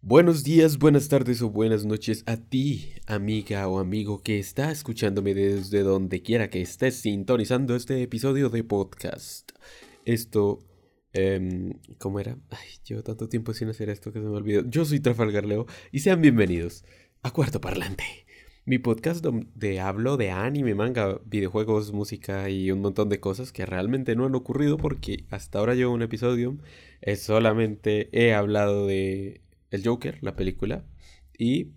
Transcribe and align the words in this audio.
Buenos 0.00 0.44
días, 0.44 0.78
buenas 0.78 1.08
tardes 1.08 1.42
o 1.42 1.50
buenas 1.50 1.84
noches 1.84 2.22
a 2.26 2.36
ti, 2.36 2.94
amiga 3.06 3.66
o 3.66 3.80
amigo 3.80 4.22
que 4.22 4.38
está 4.38 4.70
escuchándome 4.70 5.34
desde 5.34 5.82
donde 5.82 6.22
quiera 6.22 6.48
que 6.50 6.62
estés 6.62 6.94
sintonizando 6.94 7.74
este 7.74 8.00
episodio 8.00 8.48
de 8.48 8.62
podcast. 8.62 9.50
Esto, 10.04 10.60
em, 11.12 11.72
¿cómo 11.98 12.20
era? 12.20 12.38
Ay, 12.50 12.68
llevo 12.86 13.02
tanto 13.02 13.28
tiempo 13.28 13.52
sin 13.52 13.70
hacer 13.70 13.90
esto 13.90 14.12
que 14.12 14.20
se 14.20 14.24
me 14.24 14.36
olvidó. 14.36 14.62
Yo 14.70 14.84
soy 14.84 15.00
Trafalgar 15.00 15.44
Leo 15.44 15.66
y 15.90 15.98
sean 15.98 16.22
bienvenidos 16.22 16.84
a 17.22 17.32
Cuarto 17.32 17.60
Parlante, 17.60 18.04
mi 18.64 18.78
podcast 18.78 19.20
donde 19.20 19.80
hablo 19.80 20.16
de 20.16 20.30
anime, 20.30 20.76
manga, 20.76 21.20
videojuegos, 21.26 21.92
música 21.92 22.48
y 22.50 22.70
un 22.70 22.82
montón 22.82 23.08
de 23.08 23.18
cosas 23.18 23.50
que 23.50 23.66
realmente 23.66 24.14
no 24.14 24.26
han 24.26 24.36
ocurrido 24.36 24.76
porque 24.76 25.24
hasta 25.30 25.58
ahora 25.58 25.74
llevo 25.74 25.92
un 25.92 26.02
episodio, 26.02 26.56
es 27.00 27.20
solamente 27.20 28.08
he 28.12 28.32
hablado 28.32 28.86
de 28.86 29.40
el 29.70 29.84
Joker, 29.86 30.18
la 30.22 30.36
película. 30.36 30.84
Y 31.36 31.72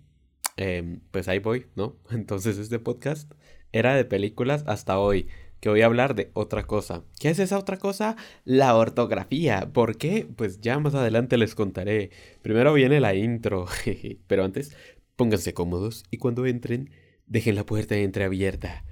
em, 0.56 1.00
pues 1.10 1.28
ahí 1.28 1.38
voy, 1.38 1.66
¿no? 1.76 1.96
Entonces 2.10 2.58
este 2.58 2.78
podcast 2.78 3.32
era 3.72 3.94
de 3.94 4.04
películas 4.04 4.64
hasta 4.66 4.98
hoy, 4.98 5.28
que 5.60 5.68
voy 5.68 5.82
a 5.82 5.86
hablar 5.86 6.14
de 6.14 6.30
otra 6.34 6.64
cosa. 6.64 7.04
¿Qué 7.20 7.30
es 7.30 7.38
esa 7.38 7.58
otra 7.58 7.78
cosa? 7.78 8.16
La 8.44 8.76
ortografía. 8.76 9.70
¿Por 9.72 9.96
qué? 9.96 10.26
Pues 10.36 10.60
ya 10.60 10.78
más 10.78 10.94
adelante 10.94 11.38
les 11.38 11.54
contaré. 11.54 12.10
Primero 12.42 12.74
viene 12.74 13.00
la 13.00 13.14
intro, 13.14 13.66
pero 14.26 14.44
antes 14.44 14.76
pónganse 15.16 15.54
cómodos 15.54 16.04
y 16.10 16.18
cuando 16.18 16.46
entren, 16.46 16.90
dejen 17.26 17.54
la 17.54 17.64
puerta 17.64 17.96
entreabierta. 17.96 18.84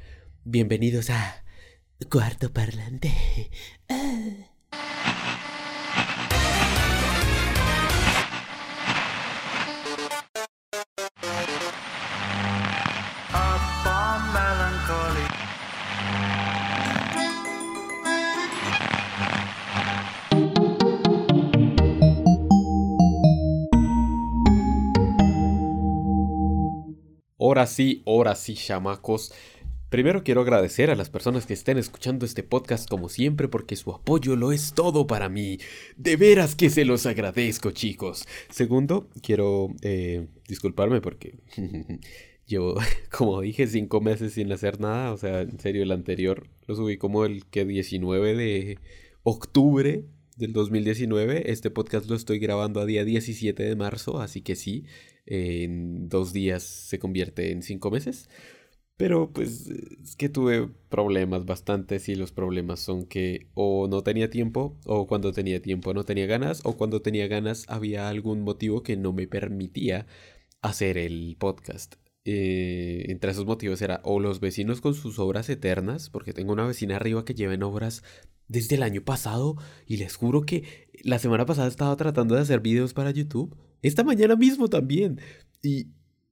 Bienvenidos 0.44 1.10
a 1.10 1.44
Cuarto 2.08 2.52
Parlante. 2.52 3.12
Ahora 27.60 27.66
sí, 27.66 28.02
ahora 28.06 28.34
sí, 28.36 28.54
chamacos. 28.54 29.34
Primero 29.90 30.24
quiero 30.24 30.40
agradecer 30.40 30.90
a 30.90 30.94
las 30.94 31.10
personas 31.10 31.44
que 31.44 31.52
estén 31.52 31.76
escuchando 31.76 32.24
este 32.24 32.42
podcast 32.42 32.88
como 32.88 33.10
siempre 33.10 33.48
porque 33.48 33.76
su 33.76 33.92
apoyo 33.92 34.34
lo 34.34 34.50
es 34.50 34.72
todo 34.72 35.06
para 35.06 35.28
mí. 35.28 35.58
De 35.98 36.16
veras 36.16 36.54
que 36.54 36.70
se 36.70 36.86
los 36.86 37.04
agradezco 37.04 37.72
chicos. 37.72 38.26
Segundo, 38.48 39.10
quiero 39.22 39.74
eh, 39.82 40.28
disculparme 40.48 41.02
porque 41.02 41.34
llevo, 42.46 42.76
como 43.10 43.42
dije, 43.42 43.66
cinco 43.66 44.00
meses 44.00 44.32
sin 44.32 44.50
hacer 44.52 44.80
nada. 44.80 45.12
O 45.12 45.18
sea, 45.18 45.42
en 45.42 45.60
serio, 45.60 45.82
el 45.82 45.92
anterior 45.92 46.48
lo 46.66 46.76
subí 46.76 46.96
como 46.96 47.26
el 47.26 47.44
que 47.44 47.66
19 47.66 48.36
de 48.36 48.78
octubre 49.22 50.06
del 50.40 50.54
2019. 50.54 51.52
Este 51.52 51.70
podcast 51.70 52.08
lo 52.08 52.16
estoy 52.16 52.38
grabando 52.38 52.80
a 52.80 52.86
día 52.86 53.04
17 53.04 53.62
de 53.62 53.76
marzo, 53.76 54.18
así 54.18 54.40
que 54.40 54.56
sí, 54.56 54.86
en 55.30 56.08
dos 56.08 56.32
días 56.32 56.62
se 56.62 56.98
convierte 56.98 57.52
en 57.52 57.62
cinco 57.62 57.90
meses. 57.90 58.28
Pero 58.96 59.32
pues 59.32 59.66
es 59.68 60.14
que 60.16 60.28
tuve 60.28 60.68
problemas 60.90 61.46
bastantes 61.46 62.10
y 62.10 62.16
los 62.16 62.32
problemas 62.32 62.80
son 62.80 63.06
que 63.06 63.48
o 63.54 63.88
no 63.88 64.02
tenía 64.02 64.28
tiempo 64.28 64.76
o 64.84 65.06
cuando 65.06 65.32
tenía 65.32 65.62
tiempo 65.62 65.94
no 65.94 66.04
tenía 66.04 66.26
ganas 66.26 66.60
o 66.64 66.76
cuando 66.76 67.00
tenía 67.00 67.26
ganas 67.26 67.64
había 67.68 68.10
algún 68.10 68.42
motivo 68.42 68.82
que 68.82 68.98
no 68.98 69.14
me 69.14 69.26
permitía 69.26 70.06
hacer 70.60 70.98
el 70.98 71.36
podcast. 71.38 71.94
Eh, 72.26 73.06
entre 73.08 73.30
esos 73.30 73.46
motivos 73.46 73.80
era 73.80 74.02
o 74.04 74.20
los 74.20 74.40
vecinos 74.40 74.82
con 74.82 74.92
sus 74.92 75.18
obras 75.18 75.48
eternas, 75.48 76.10
porque 76.10 76.34
tengo 76.34 76.52
una 76.52 76.66
vecina 76.66 76.96
arriba 76.96 77.24
que 77.24 77.34
lleva 77.34 77.54
en 77.54 77.62
obras 77.62 78.02
desde 78.48 78.74
el 78.74 78.82
año 78.82 79.02
pasado 79.02 79.56
y 79.86 79.96
les 79.96 80.16
juro 80.16 80.42
que 80.42 80.90
la 81.02 81.18
semana 81.18 81.46
pasada 81.46 81.68
estaba 81.68 81.96
tratando 81.96 82.34
de 82.34 82.42
hacer 82.42 82.60
videos 82.60 82.92
para 82.92 83.12
YouTube 83.12 83.56
esta 83.82 84.04
mañana 84.04 84.36
mismo 84.36 84.68
también. 84.68 85.20
Y 85.62 85.88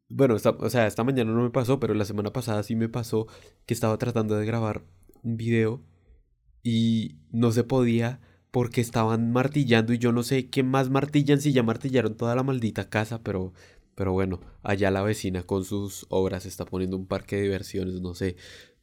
bueno, 0.09 0.36
o 0.36 0.70
sea, 0.70 0.86
esta 0.86 1.04
mañana 1.04 1.32
no 1.32 1.42
me 1.42 1.50
pasó, 1.50 1.81
pero 1.81 1.94
la 1.94 2.04
semana 2.04 2.32
pasada 2.32 2.62
sí 2.62 2.76
me 2.76 2.88
pasó 2.88 3.26
que 3.66 3.75
estaba 3.75 3.98
tratando 3.98 4.36
de 4.36 4.47
grabar 4.47 4.84
un 5.22 5.36
video 5.36 5.82
y 6.62 7.16
no 7.31 7.53
se 7.53 7.64
podía 7.64 8.20
porque 8.50 8.81
estaban 8.81 9.31
martillando 9.31 9.92
y 9.92 9.98
yo 9.98 10.12
no 10.12 10.22
sé 10.22 10.48
qué 10.48 10.62
más 10.62 10.91
martillan 10.91 11.41
si 11.41 11.53
ya 11.53 11.62
martillaron 11.62 12.16
toda 12.16 12.34
la 12.34 12.42
maldita 12.42 12.88
casa, 12.88 13.22
pero 13.22 13.53
pero 13.98 14.12
bueno, 14.12 14.41
allá 14.62 14.92
la 14.92 15.03
vecina 15.03 15.42
con 15.42 15.65
sus 15.65 16.06
obras 16.09 16.47
está 16.47 16.65
poniendo 16.65 16.97
un 16.97 17.09
parque 17.09 17.34
de 17.34 17.42
diversiones, 17.42 18.00
no 18.00 18.15
sé. 18.15 18.36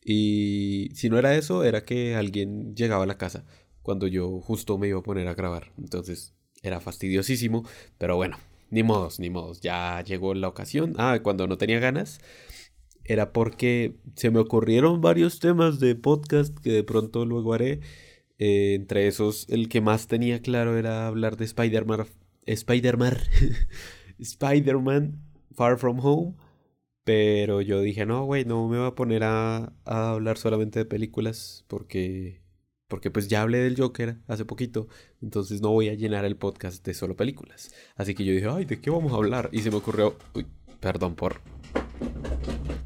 Y 0.03 0.90
si 0.94 1.09
no 1.09 1.18
era 1.18 1.38
eso, 1.38 1.64
era 1.64 1.86
que 1.86 2.16
alguien 2.16 2.76
llegaba 2.76 3.06
a 3.06 3.08
la 3.08 3.18
casa 3.18 3.46
cuando 3.82 4.08
yo 4.08 4.42
justo 4.42 4.78
me 4.78 4.90
iba 4.90 5.00
a 5.00 5.03
poner 5.03 5.30
a 5.30 5.34
grabar. 5.34 5.72
Entonces 5.78 6.36
era 6.64 6.82
fastidiosísimo, 6.82 7.64
pero 7.97 8.18
bueno, 8.18 8.38
ni 8.75 8.84
modos, 8.84 9.19
ni 9.19 9.30
modos. 9.30 9.62
Ya 9.62 10.03
llegó 10.03 10.34
la 10.34 10.50
ocasión. 10.50 10.94
Ah, 10.97 11.19
cuando 11.24 11.47
no 11.47 11.58
tenía 11.58 11.80
ganas. 11.80 12.19
Era 13.06 13.31
porque 13.31 13.96
se 14.16 14.31
me 14.31 14.40
ocurrieron 14.40 15.02
varios 15.02 15.40
temas 15.40 15.80
de 15.80 15.96
podcast 15.96 16.58
que 16.59 16.72
de 16.72 16.84
pronto 16.84 17.25
luego 17.25 17.53
haré. 17.53 17.80
Eh, 18.38 18.74
entre 18.75 19.08
esos, 19.08 19.47
el 19.50 19.69
que 19.69 19.80
más 19.80 20.08
tenía 20.08 20.41
claro 20.41 20.78
era 20.78 21.08
hablar 21.08 21.38
de 21.38 21.46
Spider-Man. 21.46 22.06
Spider-Man. 22.46 23.18
Spider-Man 24.19 25.22
Far 25.53 25.78
From 25.78 26.00
Home. 26.02 26.35
Pero 27.06 27.62
yo 27.62 27.81
dije, 27.81 28.06
no, 28.06 28.25
güey, 28.25 28.46
no 28.46 28.68
me 28.68 28.78
voy 28.78 28.88
a 28.88 28.96
poner 28.96 29.24
a, 29.24 29.74
a 29.85 30.12
hablar 30.12 30.38
solamente 30.38 30.80
de 30.80 30.85
películas 30.85 31.64
porque 31.68 32.41
porque 32.88 33.09
pues 33.09 33.28
ya 33.28 33.41
hablé 33.41 33.59
del 33.59 33.78
Joker 33.78 34.18
hace 34.28 34.46
poquito, 34.46 34.88
entonces 35.22 35.62
no 35.62 35.72
voy 35.72 35.90
a 35.90 35.94
llenar 35.94 36.25
el 36.25 36.35
podcast 36.35 36.85
de 36.85 36.94
solo 36.94 37.16
películas. 37.16 37.73
Así 37.96 38.13
que 38.13 38.23
yo 38.23 38.34
dije, 38.34 38.47
ay, 38.50 38.66
¿de 38.66 38.79
qué 38.79 38.90
vamos 38.90 39.13
a 39.13 39.16
hablar? 39.16 39.50
Y 39.51 39.62
se 39.62 39.72
me 39.72 39.78
ocurrió, 39.78 40.16
perdón 40.79 41.16
por 41.16 41.41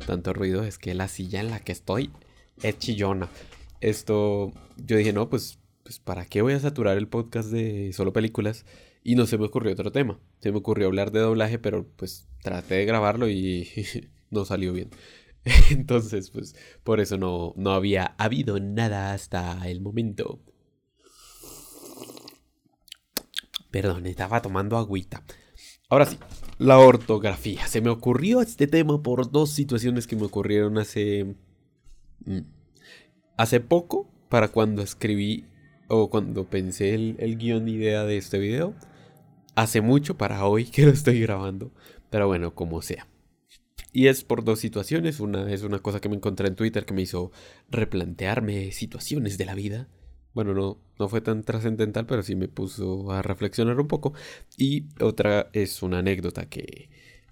tanto 0.05 0.33
ruido, 0.33 0.63
es 0.63 0.77
que 0.77 0.93
la 0.93 1.07
silla 1.07 1.39
en 1.41 1.49
la 1.49 1.59
que 1.59 1.71
estoy 1.71 2.11
es 2.63 2.77
chillona. 2.79 3.29
Esto, 3.81 4.51
yo 4.77 4.97
dije, 4.97 5.13
no, 5.13 5.29
pues, 5.29 5.59
pues 5.83 5.99
¿para 5.99 6.25
qué 6.25 6.41
voy 6.41 6.53
a 6.53 6.59
saturar 6.59 6.97
el 6.97 7.07
podcast 7.07 7.49
de 7.49 7.91
solo 7.93 8.13
películas? 8.13 8.65
Y 9.03 9.15
no 9.15 9.25
se 9.25 9.37
me 9.37 9.45
ocurrió 9.45 9.71
otro 9.73 9.91
tema. 9.91 10.19
Se 10.39 10.51
me 10.51 10.57
ocurrió 10.57 10.87
hablar 10.87 11.11
de 11.11 11.19
doblaje, 11.19 11.59
pero 11.59 11.85
pues 11.95 12.27
traté 12.41 12.75
de 12.75 12.85
grabarlo 12.85 13.29
y 13.29 13.69
no 14.29 14.45
salió 14.45 14.73
bien. 14.73 14.89
Entonces, 15.71 16.29
pues 16.31 16.55
por 16.83 16.99
eso 16.99 17.17
no, 17.17 17.53
no 17.57 17.71
había 17.71 18.15
habido 18.17 18.59
nada 18.59 19.13
hasta 19.13 19.67
el 19.69 19.81
momento. 19.81 20.39
Perdón, 23.71 24.07
estaba 24.07 24.41
tomando 24.41 24.77
agüita. 24.77 25.23
Ahora 25.89 26.05
sí, 26.05 26.17
la 26.57 26.79
ortografía. 26.79 27.67
Se 27.67 27.81
me 27.81 27.89
ocurrió 27.89 28.41
este 28.41 28.67
tema 28.67 29.01
por 29.01 29.31
dos 29.31 29.51
situaciones 29.51 30.07
que 30.07 30.15
me 30.15 30.25
ocurrieron 30.25 30.77
hace... 30.77 31.35
Mm, 32.25 32.41
hace 33.37 33.59
poco, 33.59 34.11
para 34.29 34.49
cuando 34.49 34.81
escribí 34.81 35.45
o 35.87 36.09
cuando 36.09 36.45
pensé 36.45 36.93
el, 36.93 37.15
el 37.19 37.37
guion 37.37 37.67
idea 37.67 38.03
de 38.03 38.17
este 38.17 38.37
video. 38.37 38.75
Hace 39.55 39.81
mucho 39.81 40.17
para 40.17 40.45
hoy 40.45 40.65
que 40.65 40.83
lo 40.83 40.91
estoy 40.91 41.21
grabando. 41.21 41.71
Pero 42.09 42.27
bueno, 42.27 42.53
como 42.55 42.81
sea. 42.81 43.07
Y 43.91 44.07
es 44.07 44.23
por 44.23 44.43
dos 44.43 44.59
situaciones. 44.59 45.19
Una 45.19 45.51
es 45.51 45.63
una 45.63 45.79
cosa 45.79 45.99
que 45.99 46.09
me 46.09 46.15
encontré 46.15 46.47
en 46.47 46.55
Twitter 46.55 46.85
que 46.85 46.93
me 46.93 47.01
hizo 47.01 47.31
replantearme 47.69 48.71
situaciones 48.71 49.37
de 49.37 49.45
la 49.45 49.55
vida. 49.55 49.87
Bueno, 50.33 50.53
no, 50.53 50.79
no 50.99 51.09
fue 51.09 51.21
tan 51.21 51.43
trascendental, 51.43 52.05
pero 52.05 52.21
sí 52.21 52.35
me 52.35 52.47
puso 52.47 53.11
a 53.11 53.21
reflexionar 53.21 53.79
un 53.79 53.87
poco. 53.87 54.13
Y 54.57 54.85
otra 55.01 55.49
es 55.53 55.81
una 55.81 55.99
anécdota 55.99 56.47
que 56.47 56.89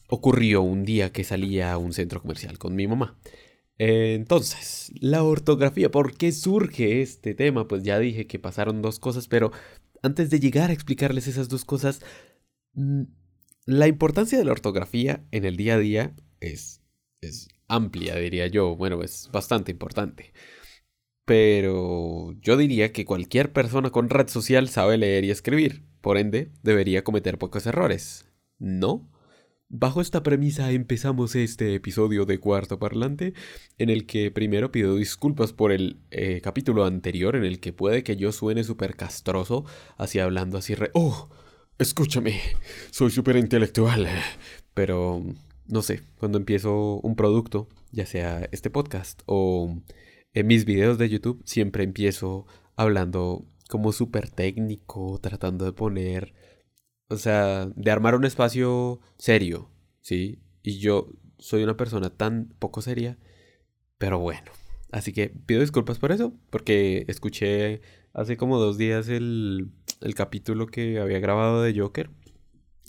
ocurrió 0.08 0.62
un 0.62 0.84
día 0.84 1.12
que 1.12 1.24
salía 1.24 1.74
a 1.74 1.78
un 1.78 1.94
centro 1.94 2.22
comercial 2.22 2.58
con 2.58 2.76
mi 2.76 2.88
mamá. 2.88 3.18
Entonces, 3.78 4.92
la 5.00 5.24
ortografía, 5.24 5.92
¿por 5.92 6.18
qué 6.18 6.32
surge 6.32 7.02
este 7.02 7.36
tema? 7.36 7.68
Pues 7.68 7.84
ya 7.84 8.00
dije 8.00 8.26
que 8.26 8.40
pasaron 8.40 8.82
dos 8.82 9.00
cosas, 9.00 9.28
pero 9.28 9.52
antes 10.02 10.30
de 10.30 10.40
llegar 10.40 10.72
a 10.72 10.74
explicarles 10.74 11.28
esas 11.28 11.50
dos 11.50 11.64
cosas, 11.66 12.02
mm, 12.74 13.04
la 13.66 13.88
importancia 13.88 14.38
de 14.38 14.46
la 14.46 14.52
ortografía 14.54 15.24
en 15.32 15.46
el 15.46 15.58
día 15.58 15.76
a 15.76 15.80
día 15.80 16.16
es, 16.40 16.82
es 17.22 17.50
amplia, 17.68 18.16
diría 18.16 18.48
yo. 18.48 18.76
Bueno, 18.76 19.04
es 19.04 19.30
bastante 19.32 19.72
importante. 19.72 20.34
Pero 21.26 22.34
yo 22.42 22.58
diría 22.58 22.94
que 22.94 23.06
cualquier 23.06 23.52
persona 23.52 23.90
con 23.90 24.10
red 24.10 24.28
social 24.30 24.70
sabe 24.70 24.98
leer 24.98 25.26
y 25.26 25.32
escribir. 25.32 25.84
Por 26.02 26.18
ende, 26.18 26.52
debería 26.64 27.04
cometer 27.04 27.38
pocos 27.38 27.66
errores. 27.66 28.26
¿No? 28.60 29.12
Bajo 29.70 30.00
esta 30.00 30.24
premisa 30.24 30.72
empezamos 30.72 31.36
este 31.36 31.76
episodio 31.76 32.26
de 32.26 32.40
Cuarto 32.40 32.80
Parlante, 32.80 33.34
en 33.78 33.90
el 33.90 34.06
que 34.06 34.32
primero 34.32 34.72
pido 34.72 34.96
disculpas 34.96 35.52
por 35.52 35.74
el 35.74 36.00
eh, 36.10 36.40
capítulo 36.42 36.86
anterior, 36.86 37.36
en 37.36 37.44
el 37.44 37.60
que 37.60 37.74
puede 37.74 38.02
que 38.02 38.16
yo 38.16 38.32
suene 38.32 38.64
súper 38.64 38.96
castroso, 38.96 39.66
así 39.98 40.20
hablando 40.20 40.58
así 40.58 40.74
re... 40.74 40.90
¡Oh! 40.94 41.30
escúchame, 41.80 42.40
soy 42.92 43.12
súper 43.12 43.38
intelectual, 43.38 44.08
pero 44.74 45.24
no 45.68 45.82
sé, 45.82 46.02
cuando 46.20 46.38
empiezo 46.38 47.00
un 47.02 47.16
producto, 47.16 47.68
ya 47.92 48.06
sea 48.06 48.48
este 48.52 48.70
podcast 48.70 49.22
o 49.26 49.82
en 50.34 50.48
mis 50.48 50.66
videos 50.66 50.98
de 50.98 51.10
YouTube, 51.10 51.42
siempre 51.46 51.84
empiezo 51.84 52.46
hablando 52.76 53.46
como 53.70 53.92
súper 53.92 54.30
técnico, 54.30 55.20
tratando 55.22 55.66
de 55.66 55.74
poner, 55.74 56.34
o 57.10 57.18
sea, 57.18 57.68
de 57.76 57.92
armar 57.92 58.16
un 58.16 58.26
espacio 58.26 59.02
serio, 59.18 59.70
¿sí? 60.02 60.40
Y 60.64 60.80
yo 60.80 61.10
soy 61.38 61.64
una 61.64 61.78
persona 61.78 62.10
tan 62.10 62.54
poco 62.60 62.82
seria, 62.82 63.18
pero 63.98 64.20
bueno. 64.20 64.52
Así 64.92 65.12
que 65.12 65.30
pido 65.30 65.60
disculpas 65.62 66.00
por 66.00 66.12
eso, 66.12 66.34
porque 66.50 67.04
escuché 67.08 67.82
hace 68.14 68.38
como 68.38 68.58
dos 68.58 68.78
días 68.78 69.10
el, 69.10 69.72
el 70.02 70.16
capítulo 70.16 70.68
que 70.68 71.00
había 71.00 71.20
grabado 71.20 71.62
de 71.62 71.78
Joker. 71.78 72.10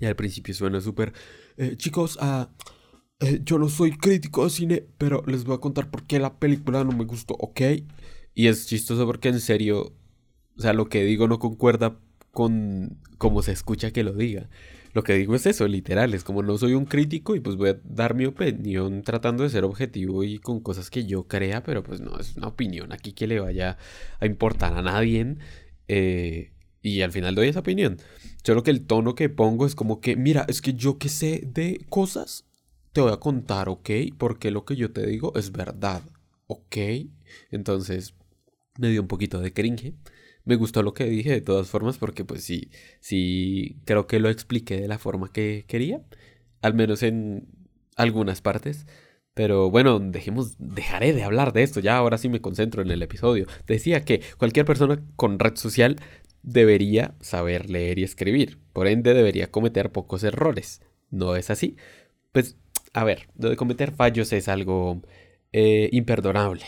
Y 0.01 0.07
al 0.07 0.17
principio 0.17 0.55
suena 0.55 0.81
súper... 0.81 1.13
Eh, 1.59 1.77
chicos, 1.77 2.19
ah, 2.21 2.51
eh, 3.19 3.41
yo 3.43 3.59
no 3.59 3.69
soy 3.69 3.91
crítico 3.91 4.45
de 4.45 4.51
cine, 4.51 4.85
pero 4.97 5.25
les 5.27 5.43
voy 5.45 5.57
a 5.57 5.61
contar 5.61 5.91
por 5.91 6.07
qué 6.07 6.21
la 6.21 6.39
película 6.39 6.85
no 6.85 6.93
me 6.93 7.05
gustó, 7.05 7.35
¿ok? 7.35 7.61
Y 8.35 8.47
es 8.47 8.69
chistoso 8.69 9.05
porque 9.07 9.29
en 9.29 9.41
serio, 9.41 9.93
o 10.57 10.61
sea, 10.61 10.73
lo 10.73 10.89
que 10.89 11.03
digo 11.03 11.27
no 11.27 11.41
concuerda 11.41 11.99
con 12.31 13.01
cómo 13.19 13.43
se 13.43 13.51
escucha 13.51 13.91
que 13.91 14.05
lo 14.05 14.13
diga. 14.13 14.49
Lo 14.95 15.03
que 15.03 15.15
digo 15.15 15.35
es 15.35 15.47
eso, 15.47 15.67
literal, 15.67 16.15
es 16.15 16.23
como 16.23 16.43
no 16.45 16.57
soy 16.59 16.75
un 16.75 16.85
crítico 16.87 17.35
y 17.35 17.41
pues 17.41 17.57
voy 17.57 17.71
a 17.71 17.81
dar 17.83 18.15
mi 18.15 18.27
opinión 18.27 19.03
tratando 19.03 19.43
de 19.43 19.51
ser 19.51 19.65
objetivo 19.65 20.23
y 20.23 20.39
con 20.39 20.61
cosas 20.61 20.91
que 20.91 21.05
yo 21.05 21.27
crea, 21.27 21.65
pero 21.65 21.83
pues 21.83 22.01
no 22.01 22.19
es 22.21 22.37
una 22.37 22.47
opinión 22.47 22.93
aquí 22.93 23.13
que 23.13 23.27
le 23.27 23.41
vaya 23.41 23.79
a 24.21 24.27
importar 24.27 24.75
a 24.75 24.83
nadie. 24.83 25.37
Eh, 25.89 26.53
y 26.83 27.03
al 27.03 27.13
final 27.13 27.35
doy 27.35 27.49
esa 27.49 27.61
opinión. 27.61 27.99
Solo 28.49 28.63
que 28.63 28.71
el 28.71 28.87
tono 28.87 29.15
que 29.15 29.29
pongo 29.29 29.67
es 29.67 29.75
como 29.75 30.01
que, 30.01 30.17
mira, 30.17 30.47
es 30.49 30.63
que 30.63 30.73
yo 30.73 30.97
que 30.97 31.11
sé 31.11 31.43
de 31.53 31.85
cosas, 31.91 32.47
te 32.95 33.03
voy 33.03 33.13
a 33.13 33.19
contar, 33.19 33.69
¿ok? 33.69 33.91
Porque 34.17 34.51
lo 34.51 34.65
que 34.65 34.75
yo 34.75 34.91
te 34.91 35.07
digo 35.07 35.35
es 35.37 35.53
verdad, 35.53 36.01
¿ok? 36.47 36.77
Entonces, 37.51 38.15
me 38.79 38.89
dio 38.89 39.03
un 39.03 39.07
poquito 39.07 39.41
de 39.41 39.53
cringe. 39.53 39.93
Me 40.47 40.57
gustó 40.57 40.83
lo 40.83 40.95
que 40.95 41.05
dije 41.05 41.31
de 41.31 41.43
todas 41.43 41.69
formas 41.69 41.99
porque 41.99 42.25
pues 42.25 42.43
sí, 42.43 42.71
sí, 43.01 43.83
creo 43.85 44.07
que 44.07 44.19
lo 44.19 44.31
expliqué 44.31 44.81
de 44.81 44.89
la 44.89 44.99
forma 44.99 45.31
que 45.31 45.67
quería, 45.69 46.01
al 46.63 46.73
menos 46.73 47.03
en 47.03 47.49
algunas 47.97 48.41
partes. 48.41 48.87
Pero 49.35 49.71
bueno, 49.71 50.01
dejemos, 50.01 50.57
dejaré 50.59 51.13
de 51.13 51.23
hablar 51.23 51.53
de 51.53 51.65
esto, 51.65 51.81
ya 51.81 51.99
ahora 51.99 52.17
sí 52.17 52.31
me 52.31 52.41
concentro 52.41 52.81
en 52.81 52.91
el 52.91 53.03
episodio. 53.03 53.47
Decía 53.67 54.07
que 54.07 54.23
cualquier 54.39 54.65
persona 54.65 55.05
con 55.17 55.39
red 55.39 55.57
social 55.57 56.01
debería 56.53 57.15
saber 57.21 57.69
leer 57.69 57.99
y 57.99 58.05
escribir, 58.05 58.59
por 58.73 58.89
ende 58.89 59.13
debería 59.13 59.51
cometer 59.51 59.93
pocos 59.93 60.25
errores. 60.25 60.81
¿No 61.11 61.37
es 61.37 61.51
así? 61.51 61.77
Pues, 62.33 62.57
a 62.93 63.05
ver, 63.05 63.29
lo 63.39 63.51
de 63.51 63.57
cometer 63.57 63.93
fallos 63.93 64.33
es 64.33 64.49
algo 64.49 65.03
eh, 65.53 65.89
imperdonable. 65.93 66.65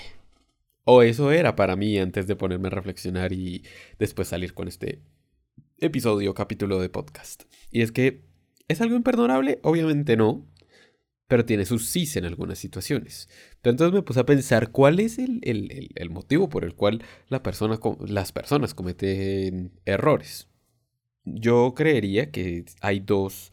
O 0.84 1.02
eso 1.02 1.32
era 1.32 1.56
para 1.56 1.76
mí 1.76 1.98
antes 1.98 2.26
de 2.26 2.36
ponerme 2.36 2.68
a 2.68 2.72
reflexionar 2.72 3.32
y 3.32 3.64
después 3.98 4.28
salir 4.28 4.54
con 4.54 4.68
este 4.68 5.00
episodio, 5.78 6.34
capítulo 6.34 6.78
de 6.80 6.88
podcast. 6.88 7.44
Y 7.70 7.82
es 7.82 7.92
que, 7.92 8.22
¿es 8.68 8.80
algo 8.80 8.96
imperdonable? 8.96 9.60
Obviamente 9.62 10.16
no, 10.16 10.46
pero 11.30 11.44
tiene 11.44 11.64
sus 11.64 11.86
sís 11.86 12.16
en 12.16 12.24
algunas 12.24 12.58
situaciones. 12.58 13.28
Entonces 13.62 13.92
me 13.92 14.02
puse 14.02 14.18
a 14.18 14.26
pensar 14.26 14.72
cuál 14.72 14.98
es 14.98 15.16
el, 15.16 16.10
motivo 16.10 16.48
por 16.48 16.64
el 16.64 16.74
cual 16.74 17.04
las 17.28 17.40
personas 18.32 18.74
cometen 18.74 19.70
errores. 19.84 20.48
Yo 21.24 21.72
creería 21.76 22.32
que 22.32 22.64
hay 22.80 22.98
dos 22.98 23.52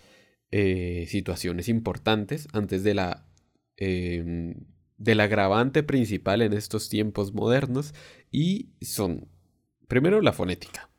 eh, 0.49 1.05
situaciones 1.07 1.69
importantes 1.69 2.47
antes 2.51 2.83
de 2.83 2.95
la, 2.95 3.29
eh, 3.77 4.55
del 4.97 5.19
agravante 5.19 5.83
principal 5.83 6.41
en 6.41 6.53
estos 6.53 6.89
tiempos 6.89 7.35
modernos 7.35 7.93
y 8.31 8.71
son, 8.81 9.27
primero, 9.87 10.21
la 10.21 10.33
fonética. 10.33 10.89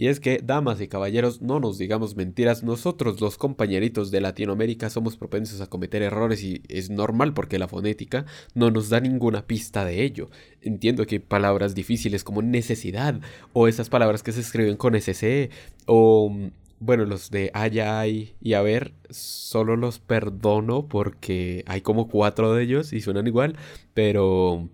Y 0.00 0.08
es 0.08 0.18
que, 0.18 0.40
damas 0.42 0.80
y 0.80 0.88
caballeros, 0.88 1.42
no 1.42 1.60
nos 1.60 1.76
digamos 1.76 2.16
mentiras, 2.16 2.62
nosotros 2.62 3.20
los 3.20 3.36
compañeritos 3.36 4.10
de 4.10 4.22
Latinoamérica 4.22 4.88
somos 4.88 5.18
propensos 5.18 5.60
a 5.60 5.66
cometer 5.66 6.00
errores 6.00 6.42
y 6.42 6.62
es 6.70 6.88
normal 6.88 7.34
porque 7.34 7.58
la 7.58 7.68
fonética 7.68 8.24
no 8.54 8.70
nos 8.70 8.88
da 8.88 9.00
ninguna 9.00 9.46
pista 9.46 9.84
de 9.84 10.02
ello. 10.02 10.30
Entiendo 10.62 11.04
que 11.04 11.20
palabras 11.20 11.74
difíciles 11.74 12.24
como 12.24 12.40
necesidad 12.40 13.20
o 13.52 13.68
esas 13.68 13.90
palabras 13.90 14.22
que 14.22 14.32
se 14.32 14.40
escriben 14.40 14.78
con 14.78 14.94
SC 14.94 15.50
o 15.84 16.34
bueno, 16.78 17.04
los 17.04 17.30
de 17.30 17.50
ay, 17.52 18.34
y 18.40 18.54
a 18.54 18.62
ver, 18.62 18.94
solo 19.10 19.76
los 19.76 19.98
perdono 19.98 20.88
porque 20.88 21.62
hay 21.66 21.82
como 21.82 22.08
cuatro 22.08 22.54
de 22.54 22.62
ellos 22.62 22.94
y 22.94 23.02
suenan 23.02 23.26
igual, 23.26 23.54
pero 23.92 24.66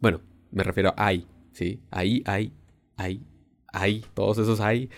bueno, 0.00 0.20
me 0.50 0.62
refiero 0.62 0.90
a 0.90 1.06
ay, 1.06 1.26
¿sí? 1.52 1.80
Ahí, 1.90 2.22
ay, 2.26 2.52
ay, 2.96 3.22
hay, 3.72 4.04
todos 4.14 4.38
esos 4.38 4.60
hay, 4.60 4.90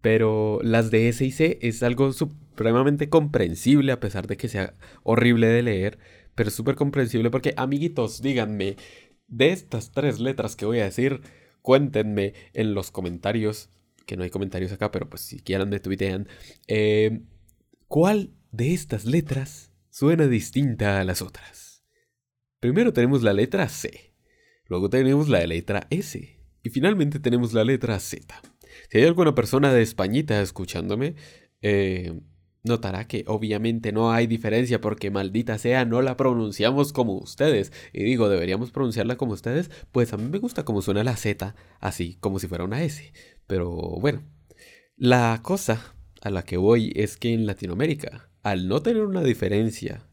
pero 0.00 0.60
las 0.62 0.90
de 0.90 1.08
S 1.08 1.24
y 1.24 1.30
C 1.30 1.58
es 1.62 1.82
algo 1.82 2.12
supremamente 2.12 3.08
comprensible 3.08 3.92
a 3.92 4.00
pesar 4.00 4.26
de 4.26 4.36
que 4.36 4.48
sea 4.48 4.74
horrible 5.02 5.48
de 5.48 5.62
leer, 5.62 5.98
pero 6.34 6.50
súper 6.50 6.74
comprensible 6.74 7.30
porque 7.30 7.54
amiguitos, 7.56 8.22
díganme, 8.22 8.76
de 9.26 9.50
estas 9.50 9.92
tres 9.92 10.20
letras 10.20 10.56
que 10.56 10.66
voy 10.66 10.80
a 10.80 10.84
decir, 10.84 11.20
cuéntenme 11.62 12.34
en 12.54 12.74
los 12.74 12.90
comentarios, 12.90 13.70
que 14.06 14.16
no 14.16 14.22
hay 14.22 14.30
comentarios 14.30 14.72
acá, 14.72 14.90
pero 14.90 15.08
pues 15.08 15.22
si 15.22 15.40
quieran 15.40 15.68
me 15.68 15.80
tuitean, 15.80 16.28
eh, 16.66 17.20
¿cuál 17.86 18.30
de 18.52 18.72
estas 18.72 19.04
letras 19.04 19.72
suena 19.90 20.26
distinta 20.26 21.00
a 21.00 21.04
las 21.04 21.20
otras? 21.20 21.84
Primero 22.60 22.92
tenemos 22.92 23.22
la 23.22 23.34
letra 23.34 23.68
C, 23.68 24.14
luego 24.66 24.88
tenemos 24.88 25.28
la 25.28 25.46
letra 25.46 25.86
S, 25.90 26.37
y 26.68 26.70
finalmente 26.70 27.18
tenemos 27.18 27.54
la 27.54 27.64
letra 27.64 27.98
Z. 27.98 28.42
Si 28.90 28.98
hay 28.98 29.04
alguna 29.04 29.34
persona 29.34 29.72
de 29.72 29.80
Españita 29.80 30.42
escuchándome, 30.42 31.14
eh, 31.62 32.20
notará 32.62 33.08
que 33.08 33.24
obviamente 33.26 33.90
no 33.90 34.12
hay 34.12 34.26
diferencia 34.26 34.78
porque 34.78 35.10
maldita 35.10 35.56
sea 35.56 35.86
no 35.86 36.02
la 36.02 36.18
pronunciamos 36.18 36.92
como 36.92 37.14
ustedes. 37.14 37.72
Y 37.94 38.02
digo, 38.04 38.28
deberíamos 38.28 38.70
pronunciarla 38.70 39.16
como 39.16 39.32
ustedes, 39.32 39.70
pues 39.92 40.12
a 40.12 40.18
mí 40.18 40.28
me 40.28 40.40
gusta 40.40 40.66
como 40.66 40.82
suena 40.82 41.04
la 41.04 41.16
Z, 41.16 41.54
así 41.80 42.18
como 42.20 42.38
si 42.38 42.48
fuera 42.48 42.64
una 42.64 42.82
S. 42.82 43.14
Pero 43.46 43.70
bueno, 43.70 44.22
la 44.94 45.40
cosa 45.42 45.94
a 46.20 46.28
la 46.28 46.42
que 46.42 46.58
voy 46.58 46.92
es 46.96 47.16
que 47.16 47.32
en 47.32 47.46
Latinoamérica, 47.46 48.28
al 48.42 48.68
no 48.68 48.82
tener 48.82 49.06
una 49.06 49.22
diferencia 49.22 50.06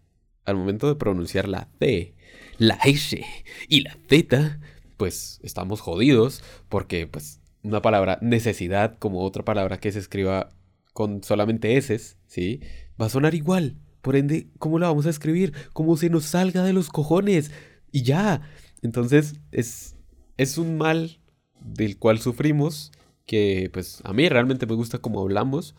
al 0.45 0.55
momento 0.55 0.88
de 0.88 0.95
pronunciar 0.95 1.50
la 1.50 1.67
C, 1.79 2.15
la 2.59 2.79
S 2.85 3.21
y 3.67 3.81
la 3.81 3.97
Z, 4.07 4.62
pues 4.97 5.39
estamos 5.43 5.81
jodidos 5.81 6.43
porque 6.69 7.07
pues 7.07 7.41
una 7.63 7.81
palabra 7.81 8.19
necesidad 8.21 8.97
como 8.97 9.23
otra 9.23 9.43
palabra 9.43 9.79
que 9.79 9.91
se 9.91 9.99
escriba 9.99 10.49
con 10.93 11.23
solamente 11.23 11.77
S, 11.77 12.15
¿sí? 12.27 12.61
Va 12.99 13.07
a 13.07 13.09
sonar 13.09 13.35
igual. 13.35 13.77
Por 14.01 14.15
ende, 14.15 14.49
¿cómo 14.59 14.79
la 14.79 14.87
vamos 14.87 15.07
a 15.07 15.09
escribir? 15.09 15.53
Como 15.73 15.97
se 15.97 16.09
nos 16.09 16.25
salga 16.25 16.63
de 16.63 16.73
los 16.73 16.89
cojones. 16.89 17.51
Y 17.91 18.03
ya. 18.03 18.41
Entonces, 18.81 19.33
es, 19.51 19.97
es 20.37 20.57
un 20.57 20.77
mal 20.77 21.19
del 21.59 21.97
cual 21.97 22.19
sufrimos 22.19 22.91
que 23.25 23.69
pues 23.73 24.01
a 24.03 24.13
mí 24.13 24.29
realmente 24.29 24.65
me 24.67 24.75
gusta 24.75 24.99
como 24.99 25.21
hablamos, 25.21 25.75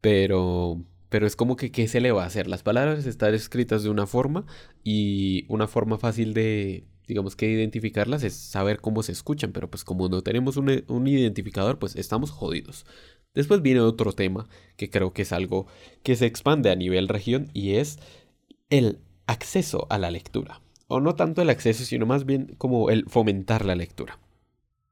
pero 0.00 0.84
pero 1.08 1.26
es 1.26 1.36
como 1.36 1.56
que 1.56 1.70
¿qué 1.70 1.88
se 1.88 2.00
le 2.00 2.12
va 2.12 2.24
a 2.24 2.26
hacer? 2.26 2.48
Las 2.48 2.62
palabras 2.62 3.06
están 3.06 3.34
escritas 3.34 3.82
de 3.82 3.90
una 3.90 4.06
forma 4.06 4.44
y 4.84 5.46
una 5.48 5.68
forma 5.68 5.98
fácil 5.98 6.34
de 6.34 6.84
digamos 7.08 7.34
que 7.34 7.50
identificarlas 7.50 8.22
es 8.22 8.34
saber 8.34 8.80
cómo 8.80 9.02
se 9.02 9.12
escuchan, 9.12 9.52
pero 9.52 9.68
pues 9.70 9.82
como 9.82 10.08
no 10.08 10.22
tenemos 10.22 10.56
un, 10.56 11.06
identificador, 11.08 11.78
pues 11.78 11.96
estamos 11.96 12.30
jodidos. 12.30 12.84
Después 13.34 13.62
viene 13.62 13.80
otro 13.80 14.12
tema 14.12 14.48
que 14.76 14.90
creo 14.90 15.12
que 15.12 15.22
es 15.22 15.32
algo 15.32 15.66
que 16.02 16.16
se 16.16 16.26
expande 16.26 16.70
a 16.70 16.76
nivel 16.76 17.08
región 17.08 17.48
y 17.54 17.74
es 17.74 17.98
el 18.70 18.98
acceso 19.26 19.86
a 19.90 19.98
la 19.98 20.10
lectura. 20.10 20.60
O 20.86 21.00
no 21.00 21.14
tanto 21.14 21.42
el 21.42 21.50
acceso, 21.50 21.84
sino 21.84 22.06
más 22.06 22.24
bien 22.24 22.54
como 22.58 22.90
el 22.90 23.06
fomentar 23.06 23.64
la 23.64 23.74
lectura. 23.74 24.18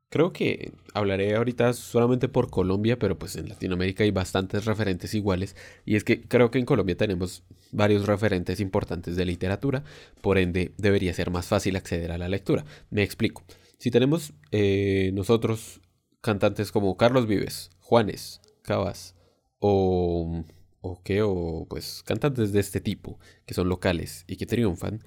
Creo 0.09 0.33
que 0.33 0.73
hablaré 0.95 1.35
ahorita 1.35 1.73
solamente 1.73 2.29
por 2.29 2.49
Colombia, 2.49 2.99
pero 2.99 3.19
pues 3.19 3.35
en 3.37 3.49
Latinoamérica 3.49 4.05
hay 4.05 4.13
bastantes 4.13 4.65
referentes 4.65 5.15
iguales. 5.15 5.57
Y 5.85 5.97
es 5.97 6.05
que 6.05 6.23
creo 6.23 6.51
que 6.51 6.59
en 6.59 6.65
Colombia 6.65 6.97
tenemos 6.97 7.43
varios 7.73 8.07
referentes 8.07 8.61
importantes 8.61 9.17
de 9.17 9.25
literatura, 9.25 9.83
por 10.21 10.39
ende 10.39 10.73
debería 10.79 11.13
ser 11.13 11.31
más 11.31 11.47
fácil 11.47 11.77
acceder 11.77 12.13
a 12.13 12.19
la 12.19 12.29
lectura. 12.29 12.65
Me 12.91 13.03
explico. 13.03 13.45
Si 13.79 13.91
tenemos 13.91 14.33
eh, 14.53 15.11
nosotros 15.13 15.81
cantantes 16.21 16.73
como 16.73 16.97
Carlos 16.97 17.27
Vives, 17.27 17.71
Juanes, 17.81 18.41
Cabas 18.63 19.17
o, 19.59 20.45
o 20.81 21.03
qué, 21.03 21.23
o 21.23 21.67
pues 21.69 22.03
cantantes 22.05 22.53
de 22.53 22.61
este 22.61 22.81
tipo, 22.81 23.19
que 23.45 23.55
son 23.55 23.69
locales 23.69 24.25
y 24.27 24.37
que 24.37 24.47
triunfan, 24.47 25.03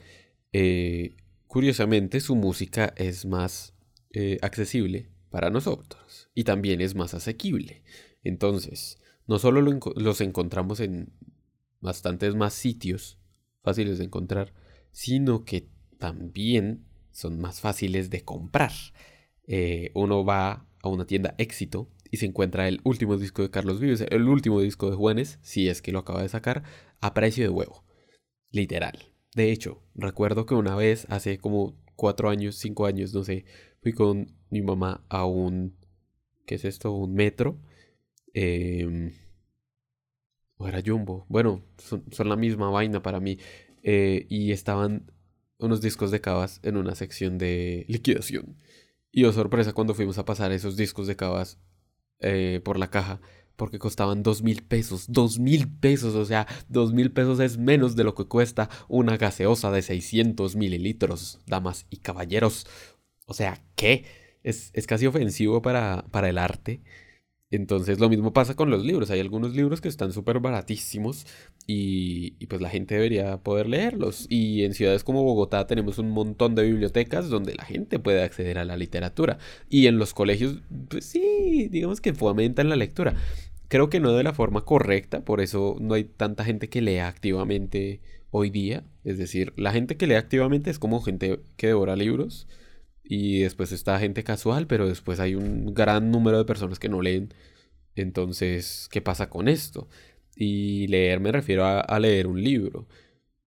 eh, 0.51 1.15
curiosamente 1.47 2.19
su 2.19 2.35
música 2.35 2.93
es 2.95 3.25
más 3.25 3.73
eh, 4.11 4.37
accesible 4.41 5.11
para 5.29 5.49
nosotros 5.49 6.29
y 6.33 6.43
también 6.43 6.81
es 6.81 6.95
más 6.95 7.13
asequible. 7.13 7.83
Entonces, 8.23 8.99
no 9.27 9.39
solo 9.39 9.61
los 9.61 10.21
encontramos 10.21 10.79
en 10.79 11.13
bastantes 11.81 12.35
más 12.35 12.53
sitios 12.53 13.19
fáciles 13.61 13.99
de 13.99 14.05
encontrar, 14.05 14.53
sino 14.91 15.45
que 15.45 15.69
también 15.97 16.85
son 17.11 17.39
más 17.39 17.61
fáciles 17.61 18.09
de 18.09 18.21
comprar. 18.23 18.71
Eh, 19.45 19.91
uno 19.93 20.25
va 20.25 20.67
a 20.81 20.89
una 20.89 21.05
tienda 21.05 21.35
éxito 21.37 21.89
y 22.11 22.17
se 22.17 22.25
encuentra 22.25 22.67
el 22.67 22.81
último 22.83 23.17
disco 23.17 23.41
de 23.41 23.51
Carlos 23.51 23.79
Vives, 23.79 24.05
el 24.09 24.27
último 24.27 24.61
disco 24.61 24.89
de 24.89 24.95
Juanes, 24.95 25.39
si 25.41 25.69
es 25.69 25.81
que 25.81 25.91
lo 25.91 25.99
acaba 25.99 26.21
de 26.21 26.29
sacar, 26.29 26.63
a 27.01 27.13
precio 27.13 27.43
de 27.43 27.49
huevo. 27.49 27.83
Literal. 28.51 29.13
De 29.35 29.51
hecho, 29.51 29.83
recuerdo 29.93 30.45
que 30.45 30.55
una 30.55 30.75
vez, 30.75 31.05
hace 31.09 31.37
como 31.37 31.77
cuatro 31.95 32.29
años, 32.29 32.55
cinco 32.55 32.85
años, 32.85 33.13
no 33.13 33.23
sé, 33.23 33.45
fui 33.81 33.93
con 33.93 34.33
mi 34.49 34.61
mamá 34.61 35.03
a 35.09 35.25
un... 35.25 35.75
¿Qué 36.45 36.55
es 36.55 36.65
esto? 36.65 36.91
Un 36.91 37.13
metro. 37.13 37.59
Eh, 38.33 39.13
o 40.57 40.67
era 40.67 40.81
Jumbo. 40.85 41.25
Bueno, 41.29 41.63
son, 41.77 42.29
la 42.29 42.35
misma 42.35 42.69
vaina 42.69 43.01
para 43.01 43.19
mí. 43.19 43.39
Eh, 43.83 44.25
y 44.29 44.51
estaban 44.51 45.11
unos 45.57 45.81
discos 45.81 46.11
de 46.11 46.21
Cabas 46.21 46.59
en 46.63 46.77
una 46.77 46.95
sección 46.95 47.37
de 47.37 47.85
liquidación. 47.87 48.57
Y 49.11 49.23
oh 49.23 49.31
sorpresa 49.31 49.73
cuando 49.73 49.93
fuimos 49.93 50.17
a 50.17 50.25
pasar 50.25 50.51
esos 50.51 50.75
discos 50.75 51.07
de 51.07 51.15
Cabas 51.15 51.59
eh, 52.19 52.61
por 52.63 52.77
la 52.77 52.89
caja 52.89 53.21
porque 53.59 53.77
costaban 53.77 54.23
dos 54.23 54.41
mil 54.41 54.63
pesos. 54.63 55.05
Dos 55.09 55.37
mil 55.37 55.69
pesos, 55.69 56.15
o 56.15 56.25
sea, 56.25 56.47
dos 56.67 56.93
mil 56.93 57.11
pesos 57.11 57.39
es 57.41 57.57
menos 57.57 57.95
de 57.95 58.05
lo 58.05 58.15
que 58.15 58.25
cuesta 58.25 58.69
una 58.87 59.17
gaseosa 59.17 59.69
de 59.69 59.83
600 59.83 60.55
mililitros, 60.55 61.41
damas 61.45 61.85
y 61.91 61.97
caballeros. 61.97 62.65
O 63.29 63.33
sea, 63.33 63.61
¿qué? 63.75 64.05
Es, 64.43 64.71
es 64.73 64.87
casi 64.87 65.05
ofensivo 65.05 65.61
para, 65.61 66.05
para 66.11 66.29
el 66.29 66.37
arte. 66.37 66.81
Entonces 67.51 67.99
lo 67.99 68.09
mismo 68.09 68.31
pasa 68.31 68.55
con 68.55 68.69
los 68.69 68.85
libros. 68.85 69.09
Hay 69.09 69.19
algunos 69.19 69.55
libros 69.55 69.81
que 69.81 69.87
están 69.87 70.13
súper 70.13 70.39
baratísimos 70.39 71.25
y, 71.65 72.31
pues 72.47 72.61
la 72.61 72.69
gente 72.69 72.95
debería 72.95 73.37
poder 73.37 73.67
leerlos. 73.67 74.27
Y 74.29 74.63
en 74.63 74.73
ciudades 74.73 75.03
como 75.03 75.23
Bogotá 75.23 75.65
tenemos 75.65 75.97
un 75.97 76.11
montón 76.11 76.55
de 76.55 76.63
bibliotecas 76.63 77.29
donde 77.29 77.55
la 77.55 77.65
gente 77.65 77.99
puede 77.99 78.23
acceder 78.23 78.59
a 78.59 78.65
la 78.65 78.77
literatura. 78.77 79.39
Y 79.69 79.87
en 79.87 79.97
los 79.97 80.13
colegios, 80.13 80.61
pues 80.89 81.05
sí, 81.05 81.67
digamos 81.71 82.01
que 82.01 82.13
fomentan 82.13 82.69
la 82.69 82.75
lectura. 82.75 83.15
Creo 83.67 83.89
que 83.89 83.99
no 83.99 84.13
de 84.13 84.23
la 84.23 84.33
forma 84.33 84.65
correcta, 84.65 85.23
por 85.23 85.41
eso 85.41 85.75
no 85.79 85.93
hay 85.93 86.03
tanta 86.03 86.43
gente 86.43 86.69
que 86.69 86.81
lea 86.81 87.07
activamente 87.07 88.01
hoy 88.31 88.49
día. 88.49 88.83
Es 89.03 89.17
decir, 89.17 89.53
la 89.57 89.71
gente 89.71 89.97
que 89.97 90.07
lee 90.07 90.15
activamente 90.15 90.69
es 90.71 90.79
como 90.79 91.01
gente 91.01 91.39
que 91.57 91.67
devora 91.67 91.95
libros 91.95 92.47
y 93.11 93.39
después 93.39 93.71
está 93.71 93.97
gente 93.99 94.23
casual, 94.23 94.67
pero 94.67 94.87
después 94.87 95.19
hay 95.19 95.33
un 95.33 95.73
gran 95.73 96.11
número 96.11 96.37
de 96.37 96.45
personas 96.45 96.77
que 96.77 96.89
no 96.89 97.01
leen. 97.01 97.33
Entonces, 97.95 98.87
¿qué 98.91 99.01
pasa 99.01 99.31
con 99.31 99.47
esto? 99.47 99.89
Y 100.35 100.85
leer 100.87 101.19
me 101.19 101.31
refiero 101.31 101.65
a, 101.65 101.99
leer 101.99 102.27
un 102.27 102.43
libro. 102.43 102.87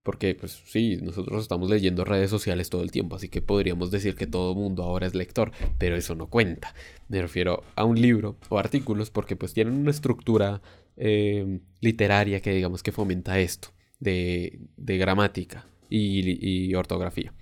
Porque, 0.02 0.34
pues 0.34 0.62
sí, 0.66 0.98
nosotros 1.00 1.42
estamos 1.42 1.70
leyendo 1.70 2.04
redes 2.04 2.28
sociales 2.28 2.70
todo 2.70 2.82
el 2.82 2.90
tiempo, 2.90 3.14
así 3.14 3.28
que 3.28 3.40
podríamos 3.40 3.92
decir 3.92 4.16
que 4.16 4.26
todo 4.26 4.56
mundo 4.56 4.82
ahora 4.82 5.06
es 5.06 5.14
lector, 5.14 5.52
pero 5.78 5.94
eso 5.94 6.16
no 6.16 6.28
cuenta. 6.28 6.74
Me 7.08 7.22
refiero 7.22 7.62
a 7.76 7.84
un 7.84 8.02
libro 8.02 8.36
o 8.48 8.58
artículos 8.58 9.10
porque 9.10 9.36
pues 9.36 9.54
tienen 9.54 9.74
una 9.74 9.92
estructura 9.92 10.60
eh, 10.96 11.60
literaria 11.80 12.40
que 12.40 12.52
digamos 12.52 12.82
que 12.82 12.90
fomenta 12.90 13.38
esto, 13.38 13.68
de, 14.00 14.58
de 14.76 14.98
gramática 14.98 15.66
y 15.88 16.74
ortografía. 16.74 17.32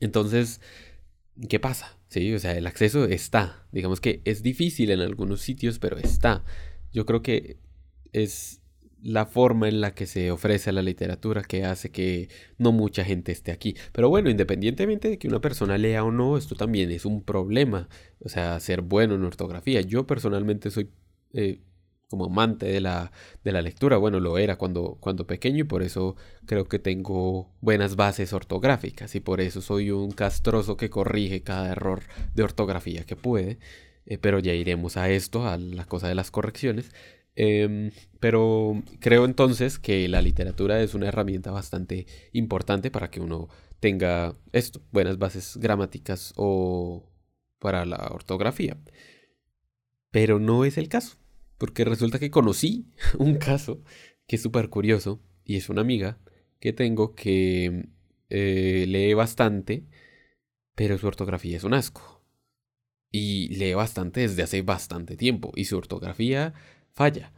Entonces, 0.00 0.60
¿qué 1.48 1.60
pasa? 1.60 1.98
Sí, 2.08 2.34
o 2.34 2.38
sea, 2.38 2.56
el 2.56 2.66
acceso 2.66 3.04
está. 3.04 3.66
Digamos 3.72 4.00
que 4.00 4.20
es 4.24 4.42
difícil 4.42 4.90
en 4.90 5.00
algunos 5.00 5.40
sitios, 5.40 5.78
pero 5.78 5.96
está. 5.98 6.44
Yo 6.92 7.06
creo 7.06 7.22
que 7.22 7.58
es 8.12 8.60
la 9.02 9.26
forma 9.26 9.68
en 9.68 9.80
la 9.80 9.94
que 9.94 10.06
se 10.06 10.30
ofrece 10.30 10.72
la 10.72 10.82
literatura 10.82 11.42
que 11.42 11.64
hace 11.64 11.90
que 11.90 12.28
no 12.58 12.72
mucha 12.72 13.04
gente 13.04 13.32
esté 13.32 13.52
aquí. 13.52 13.74
Pero 13.92 14.08
bueno, 14.08 14.28
independientemente 14.28 15.08
de 15.08 15.18
que 15.18 15.28
una 15.28 15.40
persona 15.40 15.78
lea 15.78 16.04
o 16.04 16.10
no, 16.10 16.36
esto 16.36 16.54
también 16.54 16.90
es 16.90 17.04
un 17.04 17.22
problema. 17.22 17.88
O 18.20 18.28
sea, 18.28 18.58
ser 18.60 18.82
bueno 18.82 19.14
en 19.14 19.24
ortografía. 19.24 19.80
Yo 19.80 20.06
personalmente 20.06 20.70
soy 20.70 20.90
eh, 21.32 21.60
como 22.10 22.26
amante 22.26 22.66
de 22.66 22.80
la, 22.80 23.12
de 23.44 23.52
la 23.52 23.62
lectura. 23.62 23.96
Bueno, 23.96 24.18
lo 24.20 24.36
era 24.36 24.56
cuando, 24.56 24.98
cuando 25.00 25.26
pequeño 25.26 25.60
y 25.60 25.64
por 25.64 25.82
eso 25.82 26.16
creo 26.44 26.66
que 26.66 26.80
tengo 26.80 27.54
buenas 27.60 27.94
bases 27.96 28.32
ortográficas 28.32 29.14
y 29.14 29.20
por 29.20 29.40
eso 29.40 29.62
soy 29.62 29.92
un 29.92 30.10
castroso 30.10 30.76
que 30.76 30.90
corrige 30.90 31.42
cada 31.42 31.70
error 31.70 32.02
de 32.34 32.42
ortografía 32.42 33.04
que 33.06 33.16
puede. 33.16 33.58
Eh, 34.06 34.18
pero 34.18 34.40
ya 34.40 34.52
iremos 34.52 34.96
a 34.96 35.08
esto, 35.08 35.46
a 35.46 35.56
la 35.56 35.84
cosa 35.86 36.08
de 36.08 36.16
las 36.16 36.32
correcciones. 36.32 36.90
Em, 37.36 37.92
pero 38.18 38.82
creo 38.98 39.24
entonces 39.24 39.78
que 39.78 40.08
la 40.08 40.20
literatura 40.20 40.82
es 40.82 40.94
una 40.94 41.08
herramienta 41.08 41.52
bastante 41.52 42.06
importante 42.32 42.90
para 42.90 43.10
que 43.10 43.20
uno 43.20 43.48
tenga 43.78 44.36
esto, 44.52 44.82
buenas 44.92 45.18
bases 45.18 45.56
gramáticas 45.58 46.32
o 46.36 47.08
para 47.60 47.84
la 47.86 48.08
ortografía. 48.12 48.76
Pero 50.10 50.40
no 50.40 50.64
es 50.64 50.76
el 50.76 50.88
caso. 50.88 51.19
Porque 51.60 51.84
resulta 51.84 52.18
que 52.18 52.30
conocí 52.30 52.86
un 53.18 53.34
caso 53.34 53.82
que 54.26 54.36
es 54.36 54.42
súper 54.42 54.70
curioso 54.70 55.20
y 55.44 55.56
es 55.56 55.68
una 55.68 55.82
amiga 55.82 56.18
que 56.58 56.72
tengo 56.72 57.14
que 57.14 57.86
eh, 58.30 58.86
lee 58.88 59.12
bastante, 59.12 59.84
pero 60.74 60.96
su 60.96 61.06
ortografía 61.06 61.58
es 61.58 61.64
un 61.64 61.74
asco. 61.74 62.24
Y 63.12 63.48
lee 63.56 63.74
bastante 63.74 64.20
desde 64.20 64.42
hace 64.42 64.62
bastante 64.62 65.18
tiempo 65.18 65.52
y 65.54 65.66
su 65.66 65.76
ortografía 65.76 66.54
falla. 66.94 67.34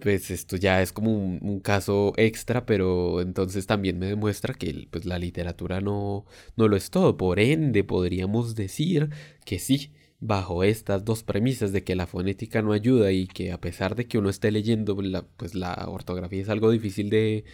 Pues 0.00 0.32
esto 0.32 0.56
ya 0.56 0.82
es 0.82 0.92
como 0.92 1.12
un, 1.12 1.60
caso 1.60 2.14
extra, 2.16 2.66
pero 2.66 3.20
entonces 3.20 3.68
también 3.68 4.00
me 4.00 4.06
demuestra 4.06 4.54
que 4.54 4.88
pues, 4.90 5.04
la 5.04 5.18
literatura 5.20 5.80
no, 5.80 6.26
no 6.56 6.66
lo 6.66 6.76
es 6.76 6.90
todo. 6.90 7.16
Por 7.16 7.38
ende, 7.38 7.84
podríamos 7.84 8.56
decir 8.56 9.10
que 9.44 9.60
sí, 9.60 9.92
bajo 10.22 10.62
estas 10.62 11.04
dos 11.04 11.24
premisas 11.24 11.72
de 11.72 11.82
que 11.82 11.96
la 11.96 12.06
fonética 12.06 12.62
no 12.62 12.72
ayuda 12.72 13.10
y 13.10 13.26
que 13.26 13.50
a 13.50 13.60
pesar 13.60 13.96
de 13.96 14.06
que 14.06 14.18
uno 14.18 14.30
esté 14.30 14.52
leyendo, 14.52 14.94
la, 15.02 15.22
pues 15.36 15.56
la 15.56 15.74
ortografía 15.88 16.40
es 16.40 16.48
algo 16.48 16.70
difícil 16.70 17.10
de, 17.10 17.44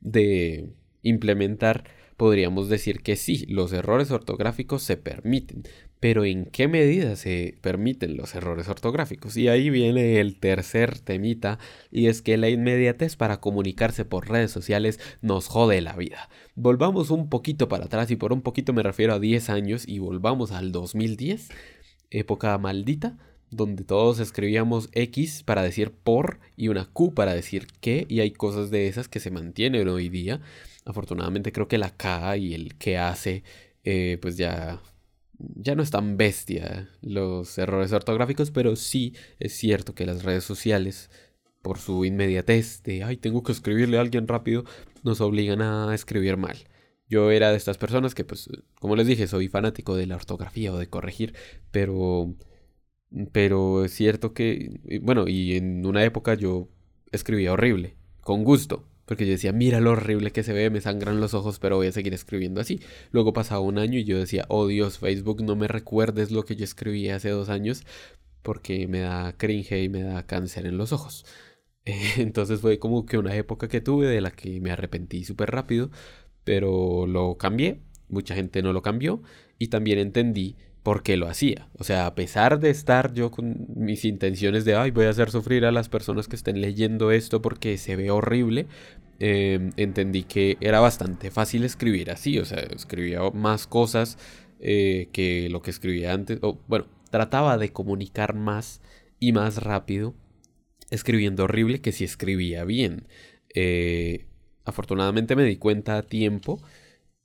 de 0.00 0.70
implementar, 1.02 1.84
podríamos 2.16 2.68
decir 2.68 3.00
que 3.02 3.14
sí, 3.14 3.46
los 3.46 3.72
errores 3.72 4.10
ortográficos 4.10 4.82
se 4.82 4.96
permiten, 4.96 5.62
pero 6.00 6.24
¿en 6.24 6.46
qué 6.46 6.66
medida 6.66 7.14
se 7.14 7.58
permiten 7.60 8.16
los 8.16 8.34
errores 8.34 8.68
ortográficos? 8.68 9.36
Y 9.36 9.46
ahí 9.46 9.70
viene 9.70 10.18
el 10.18 10.40
tercer 10.40 10.98
temita, 10.98 11.60
y 11.92 12.08
es 12.08 12.22
que 12.22 12.36
la 12.38 12.48
inmediatez 12.48 13.14
para 13.14 13.40
comunicarse 13.40 14.04
por 14.04 14.28
redes 14.28 14.50
sociales 14.50 14.98
nos 15.20 15.46
jode 15.46 15.80
la 15.80 15.94
vida. 15.94 16.28
Volvamos 16.56 17.10
un 17.10 17.28
poquito 17.28 17.68
para 17.68 17.84
atrás, 17.84 18.10
y 18.10 18.16
por 18.16 18.32
un 18.32 18.42
poquito 18.42 18.72
me 18.72 18.82
refiero 18.82 19.14
a 19.14 19.20
10 19.20 19.48
años, 19.48 19.86
y 19.86 20.00
volvamos 20.00 20.50
al 20.50 20.72
2010 20.72 21.50
época 22.10 22.56
maldita, 22.58 23.18
donde 23.50 23.84
todos 23.84 24.18
escribíamos 24.18 24.88
X 24.92 25.42
para 25.42 25.62
decir 25.62 25.92
por 25.92 26.40
y 26.56 26.68
una 26.68 26.86
Q 26.86 27.14
para 27.14 27.34
decir 27.34 27.66
que, 27.80 28.06
y 28.08 28.20
hay 28.20 28.32
cosas 28.32 28.70
de 28.70 28.88
esas 28.88 29.08
que 29.08 29.20
se 29.20 29.30
mantienen 29.30 29.88
hoy 29.88 30.08
día. 30.08 30.40
Afortunadamente 30.84 31.52
creo 31.52 31.68
que 31.68 31.78
la 31.78 31.90
K 31.90 32.36
y 32.36 32.54
el 32.54 32.76
que 32.76 32.98
hace, 32.98 33.44
eh, 33.84 34.18
pues 34.20 34.36
ya, 34.36 34.82
ya 35.38 35.74
no 35.74 35.82
es 35.82 35.90
tan 35.90 36.16
bestia 36.16 36.88
los 37.02 37.56
errores 37.58 37.92
ortográficos, 37.92 38.50
pero 38.50 38.76
sí 38.76 39.14
es 39.38 39.52
cierto 39.52 39.94
que 39.94 40.06
las 40.06 40.24
redes 40.24 40.44
sociales, 40.44 41.10
por 41.62 41.78
su 41.78 42.04
inmediatez 42.04 42.82
de, 42.84 43.04
ay, 43.04 43.16
tengo 43.16 43.42
que 43.42 43.52
escribirle 43.52 43.98
a 43.98 44.00
alguien 44.00 44.28
rápido, 44.28 44.64
nos 45.02 45.20
obligan 45.20 45.62
a 45.62 45.94
escribir 45.94 46.36
mal. 46.36 46.56
Yo 47.08 47.30
era 47.30 47.50
de 47.50 47.56
estas 47.56 47.78
personas 47.78 48.14
que, 48.14 48.24
pues, 48.24 48.48
como 48.80 48.96
les 48.96 49.06
dije, 49.06 49.26
soy 49.28 49.48
fanático 49.48 49.96
de 49.96 50.06
la 50.06 50.16
ortografía 50.16 50.72
o 50.72 50.78
de 50.78 50.88
corregir, 50.88 51.34
pero, 51.70 52.34
pero 53.32 53.84
es 53.84 53.92
cierto 53.92 54.34
que, 54.34 54.80
bueno, 55.02 55.28
y 55.28 55.56
en 55.56 55.86
una 55.86 56.04
época 56.04 56.34
yo 56.34 56.68
escribía 57.12 57.52
horrible, 57.52 57.96
con 58.22 58.44
gusto, 58.44 58.88
porque 59.06 59.24
yo 59.24 59.32
decía, 59.32 59.52
mira 59.52 59.80
lo 59.80 59.92
horrible 59.92 60.32
que 60.32 60.42
se 60.42 60.52
ve, 60.52 60.68
me 60.70 60.80
sangran 60.80 61.20
los 61.20 61.32
ojos, 61.34 61.58
pero 61.60 61.76
voy 61.76 61.86
a 61.86 61.92
seguir 61.92 62.12
escribiendo 62.12 62.60
así. 62.60 62.80
Luego 63.12 63.32
pasaba 63.32 63.60
un 63.60 63.78
año 63.78 63.98
y 63.98 64.04
yo 64.04 64.18
decía, 64.18 64.44
oh 64.48 64.66
Dios, 64.66 64.98
Facebook, 64.98 65.42
no 65.42 65.54
me 65.56 65.68
recuerdes 65.68 66.32
lo 66.32 66.44
que 66.44 66.56
yo 66.56 66.64
escribí 66.64 67.08
hace 67.10 67.30
dos 67.30 67.48
años, 67.48 67.84
porque 68.42 68.88
me 68.88 69.00
da 69.00 69.36
cringe 69.36 69.82
y 69.84 69.88
me 69.88 70.02
da 70.02 70.26
cáncer 70.26 70.66
en 70.66 70.76
los 70.78 70.92
ojos. 70.92 71.24
Entonces 72.16 72.60
fue 72.60 72.78
como 72.78 73.06
que 73.06 73.18
una 73.18 73.34
época 73.36 73.68
que 73.68 73.80
tuve 73.80 74.06
de 74.08 74.20
la 74.20 74.32
que 74.32 74.60
me 74.60 74.72
arrepentí 74.72 75.24
súper 75.24 75.50
rápido, 75.52 75.90
pero 76.46 77.08
lo 77.08 77.36
cambié, 77.36 77.80
mucha 78.08 78.36
gente 78.36 78.62
no 78.62 78.72
lo 78.72 78.80
cambió 78.80 79.20
y 79.58 79.66
también 79.66 79.98
entendí 79.98 80.54
por 80.84 81.02
qué 81.02 81.16
lo 81.16 81.26
hacía. 81.26 81.68
O 81.76 81.82
sea, 81.82 82.06
a 82.06 82.14
pesar 82.14 82.60
de 82.60 82.70
estar 82.70 83.12
yo 83.12 83.32
con 83.32 83.66
mis 83.74 84.04
intenciones 84.04 84.64
de, 84.64 84.76
ay, 84.76 84.92
voy 84.92 85.06
a 85.06 85.10
hacer 85.10 85.32
sufrir 85.32 85.64
a 85.64 85.72
las 85.72 85.88
personas 85.88 86.28
que 86.28 86.36
estén 86.36 86.60
leyendo 86.60 87.10
esto 87.10 87.42
porque 87.42 87.78
se 87.78 87.96
ve 87.96 88.12
horrible, 88.12 88.68
em, 89.18 89.72
entendí 89.76 90.22
que 90.22 90.56
era 90.60 90.78
bastante 90.78 91.32
fácil 91.32 91.64
escribir 91.64 92.12
así, 92.12 92.38
o 92.38 92.44
sea, 92.44 92.60
escribía 92.60 93.18
más 93.34 93.66
cosas 93.66 94.16
eh, 94.60 95.08
que 95.12 95.48
lo 95.50 95.62
que 95.62 95.70
escribía 95.72 96.12
antes, 96.12 96.38
o 96.42 96.60
bueno, 96.68 96.86
trataba 97.10 97.58
de 97.58 97.72
comunicar 97.72 98.34
más 98.36 98.80
y 99.18 99.32
más 99.32 99.64
rápido 99.64 100.14
escribiendo 100.90 101.44
horrible 101.44 101.80
que 101.80 101.90
si 101.90 102.04
escribía 102.04 102.64
bien. 102.64 103.08
Eh, 103.52 104.26
afortunadamente 104.66 105.36
me 105.36 105.44
di 105.44 105.56
cuenta 105.56 105.98
a 105.98 106.02
tiempo 106.02 106.60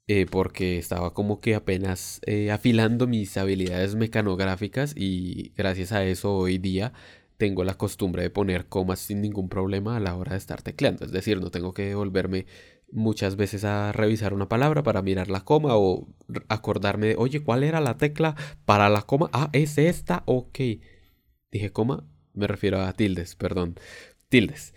eh, 0.07 0.25
porque 0.29 0.77
estaba 0.77 1.13
como 1.13 1.39
que 1.41 1.55
apenas 1.55 2.21
eh, 2.25 2.51
afilando 2.51 3.07
mis 3.07 3.37
habilidades 3.37 3.95
mecanográficas 3.95 4.93
y 4.95 5.53
gracias 5.55 5.91
a 5.91 6.03
eso 6.05 6.35
hoy 6.35 6.57
día 6.57 6.93
tengo 7.37 7.63
la 7.63 7.75
costumbre 7.75 8.23
de 8.23 8.29
poner 8.29 8.67
comas 8.67 8.99
sin 8.99 9.21
ningún 9.21 9.49
problema 9.49 9.97
a 9.97 9.99
la 9.99 10.15
hora 10.15 10.33
de 10.33 10.37
estar 10.37 10.61
tecleando. 10.61 11.05
Es 11.05 11.11
decir, 11.11 11.41
no 11.41 11.49
tengo 11.49 11.73
que 11.73 11.95
volverme 11.95 12.45
muchas 12.91 13.35
veces 13.35 13.63
a 13.63 13.91
revisar 13.91 14.33
una 14.33 14.47
palabra 14.47 14.83
para 14.83 15.01
mirar 15.01 15.29
la 15.29 15.43
coma 15.43 15.75
o 15.75 16.07
acordarme 16.49 17.07
de, 17.07 17.15
oye, 17.17 17.41
¿cuál 17.43 17.63
era 17.63 17.79
la 17.79 17.97
tecla 17.97 18.35
para 18.65 18.89
la 18.89 19.03
coma? 19.03 19.29
Ah, 19.33 19.49
es 19.53 19.77
esta, 19.77 20.23
ok. 20.25 20.59
Dije 21.51 21.71
coma, 21.71 22.05
me 22.33 22.47
refiero 22.47 22.81
a 22.81 22.93
tildes, 22.93 23.35
perdón, 23.35 23.75
tildes. 24.29 24.73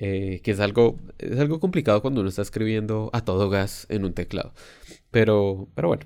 Eh, 0.00 0.40
que 0.44 0.52
es 0.52 0.60
algo, 0.60 0.96
es 1.18 1.40
algo 1.40 1.58
complicado 1.58 2.00
cuando 2.02 2.20
uno 2.20 2.28
está 2.28 2.42
escribiendo 2.42 3.10
a 3.12 3.24
todo 3.24 3.50
gas 3.50 3.86
en 3.90 4.04
un 4.04 4.12
teclado. 4.14 4.54
Pero, 5.10 5.68
pero 5.74 5.88
bueno, 5.88 6.04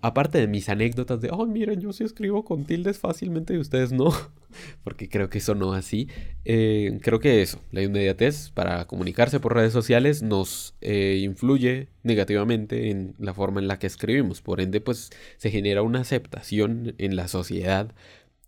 aparte 0.00 0.38
de 0.38 0.46
mis 0.46 0.68
anécdotas 0.68 1.20
de, 1.20 1.30
oh, 1.32 1.44
miren, 1.46 1.80
yo 1.80 1.92
sí 1.92 2.04
escribo 2.04 2.44
con 2.44 2.64
tildes 2.66 3.00
fácilmente 3.00 3.54
y 3.54 3.58
ustedes 3.58 3.90
no, 3.90 4.12
porque 4.84 5.08
creo 5.08 5.28
que 5.28 5.38
eso 5.38 5.56
no 5.56 5.72
así, 5.72 6.08
eh, 6.44 7.00
creo 7.02 7.18
que 7.18 7.42
eso, 7.42 7.60
la 7.72 7.82
inmediatez 7.82 8.50
para 8.50 8.86
comunicarse 8.86 9.40
por 9.40 9.54
redes 9.54 9.72
sociales 9.72 10.22
nos 10.22 10.76
eh, 10.80 11.18
influye 11.22 11.88
negativamente 12.04 12.90
en 12.90 13.16
la 13.18 13.34
forma 13.34 13.60
en 13.60 13.66
la 13.66 13.80
que 13.80 13.88
escribimos, 13.88 14.40
por 14.40 14.60
ende 14.60 14.80
pues 14.80 15.10
se 15.36 15.50
genera 15.50 15.82
una 15.82 16.00
aceptación 16.00 16.94
en 16.98 17.16
la 17.16 17.26
sociedad 17.26 17.92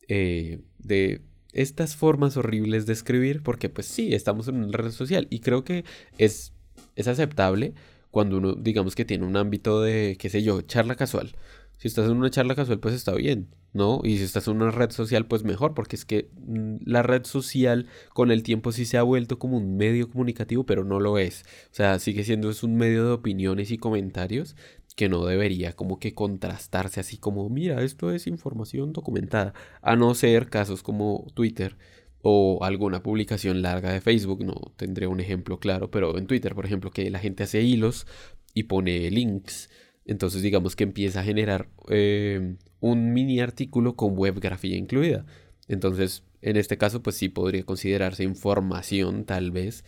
de 0.07 1.23
estas 1.55 1.97
formas 1.97 2.37
horribles 2.37 2.87
de 2.87 2.93
escribir, 2.93 3.43
porque 3.43 3.69
pues 3.69 3.87
sí, 3.87 4.15
estamos 4.15 4.49
en 4.49 4.57
una 4.57 4.77
red 4.77 4.91
social 4.91 5.27
y 5.31 5.41
creo 5.41 5.65
que 5.65 5.85
es, 6.19 6.53
es 6.97 7.09
aceptable 7.09 7.75
cuando 8.11 8.37
uno, 8.39 8.55
digamos 8.55 8.95
que 8.95 9.05
tiene 9.05 9.27
un 9.27 9.37
ámbito 9.37 9.81
de, 9.83 10.17
qué 10.19 10.31
sé 10.31 10.43
yo, 10.43 10.63
charla 10.63 10.95
casual. 10.95 11.35
Si 11.79 11.89
estás 11.89 12.09
en 12.09 12.17
una 12.17 12.31
charla 12.31 12.55
casual, 12.55 12.79
pues 12.79 12.95
está 12.95 13.13
bien, 13.13 13.49
¿no? 13.73 14.01
Y 14.05 14.19
si 14.19 14.25
estás 14.25 14.47
en 14.47 14.57
una 14.57 14.71
red 14.71 14.91
social, 14.91 15.27
pues 15.27 15.43
mejor, 15.43 15.75
porque 15.75 15.97
es 15.97 16.05
que 16.05 16.31
mm, 16.47 16.77
la 16.87 17.03
red 17.03 17.25
social 17.25 17.87
con 18.13 18.31
el 18.31 18.43
tiempo 18.43 18.71
sí 18.73 18.87
se 18.87 18.99
ha 18.99 19.03
vuelto 19.03 19.39
como 19.39 19.57
un 19.57 19.77
medio 19.77 20.09
comunicativo, 20.09 20.65
pero 20.65 20.85
no 20.85 21.01
lo 21.01 21.19
es. 21.19 21.43
O 21.73 21.75
sea, 21.75 21.99
sigue 21.99 22.25
siendo 22.25 22.51
es 22.51 22.63
un 22.63 22.77
medio 22.77 23.05
de 23.05 23.13
opiniones 23.13 23.71
y 23.73 23.79
comentarios 23.79 24.55
que 24.95 25.09
no 25.09 25.25
debería 25.27 25.75
como 25.75 25.99
que 25.99 26.15
contrastarse 26.15 27.01
así 27.01 27.19
como, 27.19 27.49
mira, 27.49 27.83
esto 27.83 28.13
es 28.13 28.27
información 28.27 28.93
documentada, 28.93 29.55
a 29.83 29.97
no 29.97 30.15
ser 30.15 30.49
casos 30.51 30.83
como 30.83 31.27
Twitter 31.35 31.77
o 32.23 32.65
alguna 32.65 33.03
publicación 33.03 33.61
larga 33.63 33.93
de 33.93 34.01
Facebook, 34.01 34.45
no 34.45 34.73
tendré 34.77 35.07
un 35.07 35.21
ejemplo 35.21 35.59
claro, 35.59 35.91
pero 35.91 36.17
en 36.17 36.27
Twitter, 36.27 36.55
por 36.55 36.67
ejemplo, 36.67 36.91
que 36.91 37.11
la 37.11 37.19
gente 37.19 37.43
hace 37.43 37.63
hilos 37.63 38.07
y 38.55 38.65
pone 38.65 39.11
links, 39.11 39.69
entonces 40.05 40.43
digamos 40.43 40.77
que 40.77 40.85
empieza 40.85 41.21
a 41.21 41.25
generar 41.25 41.69
eh, 41.89 42.57
un 42.81 43.13
mini 43.13 43.41
artículo 43.41 43.97
con 43.97 44.17
webgrafía 44.19 44.77
incluida. 44.77 45.27
Entonces, 45.69 46.25
en 46.43 46.57
este 46.57 46.77
caso, 46.77 47.03
pues 47.03 47.17
sí 47.17 47.29
podría 47.29 47.65
considerarse 47.65 48.23
información 48.25 49.25
tal 49.25 49.51
vez 49.51 49.85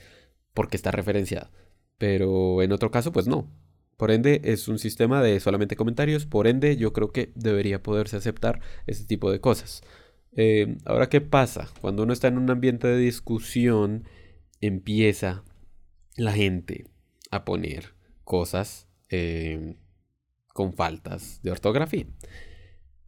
porque 0.54 0.76
está 0.76 0.90
referenciada. 0.90 1.50
Pero 1.98 2.62
en 2.62 2.72
otro 2.72 2.90
caso, 2.90 3.12
pues 3.12 3.26
no. 3.26 3.50
Por 3.96 4.10
ende, 4.10 4.42
es 4.44 4.68
un 4.68 4.78
sistema 4.78 5.22
de 5.22 5.40
solamente 5.40 5.76
comentarios. 5.76 6.26
Por 6.26 6.46
ende, 6.46 6.76
yo 6.76 6.92
creo 6.92 7.12
que 7.12 7.32
debería 7.34 7.82
poderse 7.82 8.16
aceptar 8.16 8.60
ese 8.86 9.04
tipo 9.04 9.30
de 9.30 9.40
cosas. 9.40 9.82
Eh, 10.36 10.76
ahora, 10.84 11.08
¿qué 11.08 11.20
pasa? 11.20 11.68
Cuando 11.80 12.02
uno 12.02 12.12
está 12.12 12.28
en 12.28 12.38
un 12.38 12.50
ambiente 12.50 12.86
de 12.88 12.98
discusión, 12.98 14.04
empieza 14.60 15.44
la 16.16 16.32
gente 16.32 16.84
a 17.30 17.44
poner 17.44 17.94
cosas 18.24 18.86
eh, 19.08 19.76
con 20.52 20.74
faltas 20.74 21.40
de 21.42 21.50
ortografía. 21.50 22.06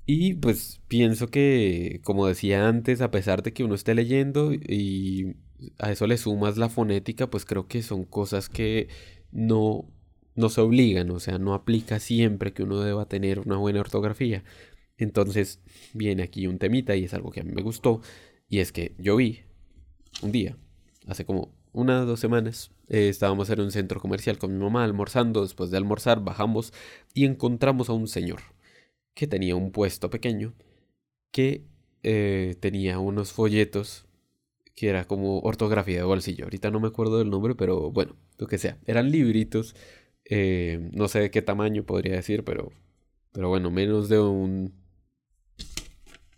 Y 0.07 0.35
pues 0.35 0.81
pienso 0.88 1.29
que, 1.29 2.01
como 2.03 2.27
decía 2.27 2.66
antes, 2.66 3.03
a 3.03 3.11
pesar 3.11 3.42
de 3.42 3.53
que 3.53 3.62
uno 3.62 3.74
esté 3.74 3.94
leyendo 3.94 4.55
y 4.55 5.37
a 5.79 5.92
eso 5.92 6.07
le 6.07 6.16
sumas 6.16 6.57
la 6.57 6.70
fonética, 6.70 7.29
pues 7.29 7.44
creo 7.44 7.68
que 7.68 7.83
son 7.83 8.05
cosas 8.05 8.48
que 8.48 8.88
no 9.33 9.92
no 10.38 10.48
se 10.48 10.61
obligan, 10.61 11.11
o 11.11 11.18
sea, 11.18 11.38
no 11.38 11.53
aplica 11.53 11.98
siempre 11.98 12.53
que 12.53 12.62
uno 12.62 12.81
deba 12.81 13.07
tener 13.07 13.40
una 13.40 13.57
buena 13.57 13.81
ortografía. 13.81 14.44
Entonces 14.96 15.61
viene 15.94 16.22
aquí 16.22 16.46
un 16.46 16.59
temita 16.59 16.94
y 16.96 17.05
es 17.05 17.14
algo 17.14 17.31
que 17.31 17.40
a 17.40 17.44
mí 17.44 17.53
me 17.53 17.62
gustó, 17.62 18.01
y 18.48 18.61
es 18.61 18.72
que 18.72 18.94
yo 18.98 19.16
vi 19.16 19.40
un 20.22 20.33
día, 20.33 20.57
hace 21.07 21.24
como 21.24 21.53
unas 21.72 22.07
dos 22.07 22.20
semanas, 22.20 22.70
eh, 22.88 23.09
estábamos 23.09 23.51
en 23.51 23.61
un 23.61 23.72
centro 23.72 24.01
comercial 24.01 24.38
con 24.38 24.57
mi 24.57 24.62
mamá 24.62 24.85
almorzando, 24.85 25.42
después 25.42 25.70
de 25.70 25.77
almorzar 25.77 26.22
bajamos 26.22 26.72
y 27.14 27.24
encontramos 27.24 27.88
a 27.88 27.92
un 27.92 28.07
señor 28.07 28.40
que 29.14 29.27
tenía 29.27 29.57
un 29.57 29.72
puesto 29.72 30.09
pequeño, 30.09 30.55
que 31.33 31.64
eh, 32.05 32.57
tenía 32.61 33.01
unos 33.01 33.33
folletos 33.33 34.07
que 34.77 34.88
era 34.88 35.05
como 35.05 35.40
ortografía 35.40 35.96
de 35.96 36.05
bolsillo. 36.05 36.44
Ahorita 36.44 36.70
no 36.70 36.79
me 36.79 36.87
acuerdo 36.87 37.18
del 37.18 37.31
nombre, 37.31 37.57
pero 37.57 37.90
bueno, 37.90 38.14
lo 38.38 38.46
que 38.46 38.59
sea. 38.59 38.79
Eran 38.87 39.11
libritos 39.11 39.74
eh, 40.29 40.91
no 40.93 41.09
sé 41.09 41.21
de 41.21 41.31
qué 41.31 41.43
tamaño 41.43 41.85
podría 41.85 42.14
decir, 42.14 42.45
pero, 42.45 42.71
pero 43.33 43.49
bueno, 43.49 43.71
menos 43.71 44.09
de 44.09 44.21
un... 44.21 44.75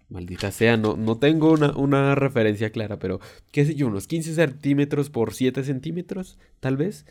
Maldita 0.09 0.51
sea, 0.51 0.77
no, 0.77 0.97
no 0.97 1.19
tengo 1.19 1.53
una, 1.53 1.77
una 1.77 2.15
referencia 2.17 2.71
clara, 2.71 2.99
pero 2.99 3.21
qué 3.53 3.65
sé 3.65 3.77
yo, 3.77 3.87
unos 3.87 4.09
15 4.09 4.35
centímetros 4.35 5.09
por 5.09 5.35
7 5.35 5.63
centímetros, 5.63 6.39
tal 6.59 6.77
vez. 6.77 7.07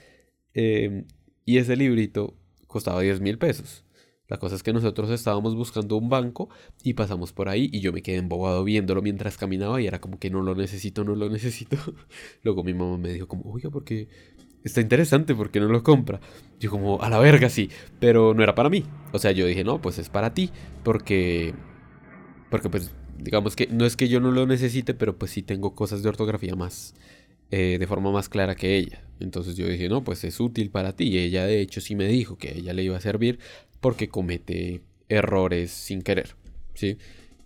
Em, 0.54 1.06
y 1.46 1.58
ese 1.58 1.78
librito 1.78 2.36
costaba 2.68 3.02
10 3.02 3.22
mil 3.22 3.38
pesos. 3.38 3.86
La 4.28 4.38
cosa 4.38 4.56
es 4.56 4.64
que 4.64 4.74
nosotros 4.74 5.10
estábamos 5.10 5.56
buscando 5.56 5.98
un 5.98 6.10
banco 6.10 6.50
y 6.84 6.94
pasamos 6.94 7.34
por 7.34 7.50
ahí 7.50 7.70
y 7.74 7.80
yo 7.80 7.92
me 7.92 8.02
quedé 8.04 8.18
embobado 8.18 8.64
viéndolo 8.64 9.02
mientras 9.02 9.38
caminaba 9.38 9.82
y 9.82 9.88
era 9.88 10.00
como 10.00 10.20
que 10.20 10.30
no 10.30 10.42
lo 10.44 10.54
necesito, 10.54 11.04
no 11.04 11.16
lo 11.16 11.30
necesito. 11.30 11.78
Luego 12.44 12.64
mi 12.64 12.74
mamá 12.74 12.98
me 12.98 13.14
dijo 13.14 13.28
como, 13.28 13.52
oiga, 13.52 13.72
¿por 13.72 13.84
qué, 13.86 14.08
está 14.64 14.82
interesante 14.82 15.36
porque 15.36 15.60
no 15.60 15.68
lo 15.68 15.84
compra. 15.84 16.20
Yo 16.60 16.70
como, 16.70 17.02
a 17.02 17.10
la 17.10 17.20
verga 17.20 17.50
sí, 17.50 17.70
pero 18.00 18.34
no 18.34 18.44
era 18.44 18.56
para 18.56 18.70
mí. 18.70 18.84
O 19.12 19.20
sea, 19.20 19.32
yo 19.32 19.46
dije, 19.46 19.64
no, 19.64 19.82
pues 19.82 19.98
es 20.00 20.10
para 20.10 20.34
ti, 20.34 20.52
porque, 20.84 21.54
porque 22.50 22.70
pues, 22.70 22.92
digamos 23.18 23.56
que 23.56 23.68
no 23.68 23.86
es 23.86 23.96
que 23.96 24.08
yo 24.08 24.20
no 24.20 24.32
lo 24.32 24.46
necesite, 24.46 24.94
pero 24.94 25.18
pues 25.18 25.32
sí 25.32 25.42
tengo 25.42 25.76
cosas 25.76 26.04
de 26.04 26.10
ortografía 26.10 26.56
más, 26.56 26.96
eh, 27.52 27.78
de 27.80 27.88
forma 27.88 28.12
más 28.12 28.30
clara 28.30 28.56
que 28.56 28.78
ella. 28.78 29.04
Entonces 29.20 29.56
yo 29.56 29.68
dije, 29.68 29.90
no, 29.90 30.04
pues 30.04 30.24
es 30.24 30.40
útil 30.40 30.70
para 30.70 30.94
ti. 30.94 31.06
Y 31.06 31.18
ella 31.20 31.46
de 31.46 31.62
hecho 31.62 31.82
sí 31.82 31.96
me 31.96 32.08
dijo 32.08 32.38
que 32.38 32.58
ella 32.58 32.74
le 32.74 32.84
iba 32.84 32.98
a 32.98 33.02
servir 33.02 33.40
porque 33.82 34.10
comete 34.10 34.82
errores 35.08 35.72
sin 35.72 36.02
querer, 36.02 36.36
¿sí? 36.74 36.98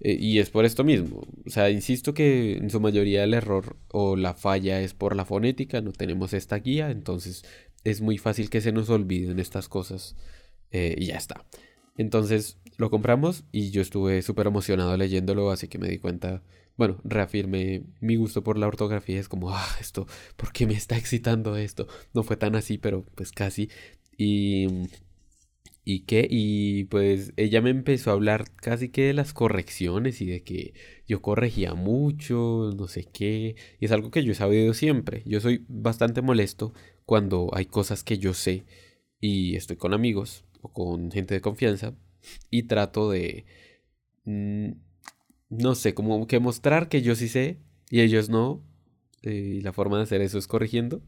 Eh, 0.04 0.18
y 0.20 0.40
es 0.40 0.50
por 0.50 0.66
esto 0.66 0.84
mismo. 0.84 1.22
O 1.48 1.50
sea, 1.50 1.70
insisto 1.70 2.14
que 2.14 2.58
en 2.58 2.70
su 2.70 2.80
mayoría 2.82 3.24
el 3.24 3.34
error 3.34 3.78
o 3.88 4.18
la 4.18 4.34
falla 4.34 4.82
es 4.82 4.94
por 4.94 5.16
la 5.16 5.26
fonética, 5.26 5.82
no 5.82 5.94
tenemos 5.94 6.34
esta 6.34 6.58
guía, 6.58 6.92
entonces 6.92 7.46
es 7.86 8.02
muy 8.02 8.18
fácil 8.18 8.50
que 8.50 8.62
se 8.62 8.74
nos 8.74 8.90
olviden 8.90 9.40
estas 9.40 9.70
cosas 9.70 10.16
eh, 10.72 10.96
y 10.98 11.08
ya 11.08 11.16
está. 11.16 11.46
Entonces 11.98 12.60
lo 12.78 12.90
compramos 12.90 13.46
y 13.52 13.72
yo 13.72 13.82
estuve 13.82 14.22
súper 14.24 14.48
emocionado 14.48 14.98
leyéndolo, 14.98 15.52
así 15.52 15.70
que 15.70 15.78
me 15.80 15.88
di 15.88 16.00
cuenta, 16.00 16.44
bueno, 16.76 17.00
reafirmé 17.06 17.84
mi 18.02 18.18
gusto 18.18 18.44
por 18.44 18.58
la 18.58 18.68
ortografía, 18.68 19.20
es 19.20 19.30
como, 19.30 19.56
ah, 19.56 19.78
esto, 19.80 20.06
¿por 20.36 20.52
qué 20.52 20.68
me 20.68 20.74
está 20.74 20.98
excitando 20.98 21.56
esto? 21.56 21.88
No 22.14 22.24
fue 22.24 22.36
tan 22.36 22.56
así, 22.56 22.78
pero 22.78 23.06
pues 23.16 23.32
casi. 23.32 23.70
Y 24.18 24.68
¿Y 25.86 26.02
qué? 26.02 26.28
Y 26.30 26.86
pues 26.86 27.34
ella 27.36 27.62
me 27.62 27.70
empezó 27.70 28.12
a 28.12 28.14
hablar 28.14 28.46
casi 28.56 28.90
que 28.90 29.04
de 29.08 29.14
las 29.14 29.34
correcciones 29.34 30.22
y 30.22 30.26
de 30.26 30.42
que 30.44 30.74
yo 31.08 31.22
corregía 31.22 31.74
mucho, 31.74 32.72
no 32.76 32.88
sé 32.88 33.04
qué. 33.06 33.56
Y 33.80 33.86
es 33.86 33.92
algo 33.92 34.10
que 34.10 34.24
yo 34.24 34.32
he 34.32 34.36
sabido 34.36 34.74
siempre. 34.74 35.24
Yo 35.26 35.42
soy 35.42 35.66
bastante 35.68 36.22
molesto 36.22 36.74
cuando 37.06 37.50
hay 37.54 37.66
cosas 37.66 38.04
que 38.04 38.18
yo 38.18 38.34
sé 38.34 38.66
y 39.20 39.56
estoy 39.58 39.76
con 39.78 39.94
amigos 39.94 40.46
o 40.62 40.72
con 40.72 41.12
gente 41.12 41.34
de 41.36 41.42
confianza 41.42 41.94
y 42.50 42.64
trato 42.64 43.10
de, 43.12 43.46
mm, 44.26 44.72
no 45.50 45.76
sé, 45.76 45.94
como 45.94 46.28
que 46.28 46.40
mostrar 46.40 46.90
que 46.90 47.02
yo 47.02 47.16
sí 47.16 47.28
sé 47.30 47.60
y 47.90 48.02
ellos 48.02 48.30
no. 48.30 48.64
Eh, 49.24 49.56
y 49.60 49.62
la 49.62 49.74
forma 49.74 49.98
de 49.98 50.04
hacer 50.04 50.22
eso 50.22 50.38
es 50.38 50.48
corrigiendo. 50.48 51.02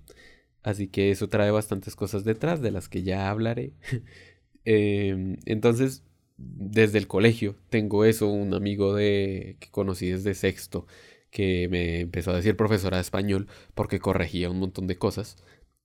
Así 0.64 0.88
que 0.88 1.12
eso 1.12 1.30
trae 1.30 1.52
bastantes 1.52 1.96
cosas 1.96 2.24
detrás 2.26 2.62
de 2.62 2.72
las 2.72 2.90
que 2.90 3.04
ya 3.04 3.30
hablaré. 3.30 3.74
Em, 4.65 5.38
entonces, 5.45 6.04
desde 6.38 6.97
el 6.97 7.08
colegio 7.08 7.56
tengo 7.69 8.06
eso, 8.06 8.28
un 8.28 8.54
amigo 8.54 8.93
de, 8.95 9.58
que 9.60 9.69
conocí 9.71 10.10
desde 10.10 10.34
sexto, 10.34 10.86
que 11.32 11.67
me 11.69 12.01
empezó 12.01 12.32
a 12.32 12.36
decir 12.36 12.56
profesora 12.58 12.97
de 12.97 13.01
español 13.01 13.47
porque 13.75 13.99
corregía 13.99 14.49
un 14.49 14.60
montón 14.60 14.88
de 14.88 14.97
cosas. 14.97 15.38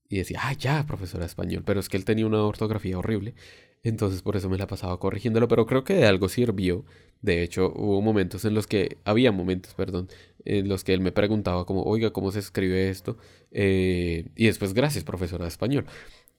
Y 0.08 0.18
decía, 0.18 0.40
ah, 0.42 0.54
ya, 0.54 0.86
profesora 0.86 1.20
de 1.22 1.28
español, 1.28 1.62
pero 1.64 1.80
es 1.80 1.88
que 1.88 1.96
él 1.96 2.04
tenía 2.04 2.26
una 2.26 2.42
ortografía 2.44 2.98
horrible. 2.98 3.34
Entonces 3.82 4.22
por 4.22 4.36
eso 4.36 4.48
me 4.50 4.58
la 4.58 4.66
pasaba 4.66 4.98
corrigiéndolo, 4.98 5.48
pero 5.48 5.66
creo 5.66 5.84
que 5.84 5.94
de 5.94 6.06
algo 6.06 6.28
sirvió. 6.28 6.84
De 7.22 7.42
hecho, 7.42 7.72
hubo 7.74 8.00
momentos 8.02 8.44
en 8.44 8.54
los 8.54 8.66
que, 8.66 8.98
había 9.04 9.32
momentos, 9.32 9.74
perdón, 9.74 10.08
en 10.44 10.68
los 10.68 10.84
que 10.84 10.94
él 10.94 11.00
me 11.00 11.12
preguntaba 11.12 11.66
como, 11.66 11.82
oiga, 11.82 12.12
¿cómo 12.12 12.32
se 12.32 12.38
escribe 12.40 12.90
esto? 12.90 13.16
Eh, 13.50 14.26
y 14.36 14.46
después, 14.46 14.74
gracias, 14.74 15.04
profesora 15.04 15.44
de 15.44 15.48
español. 15.48 15.86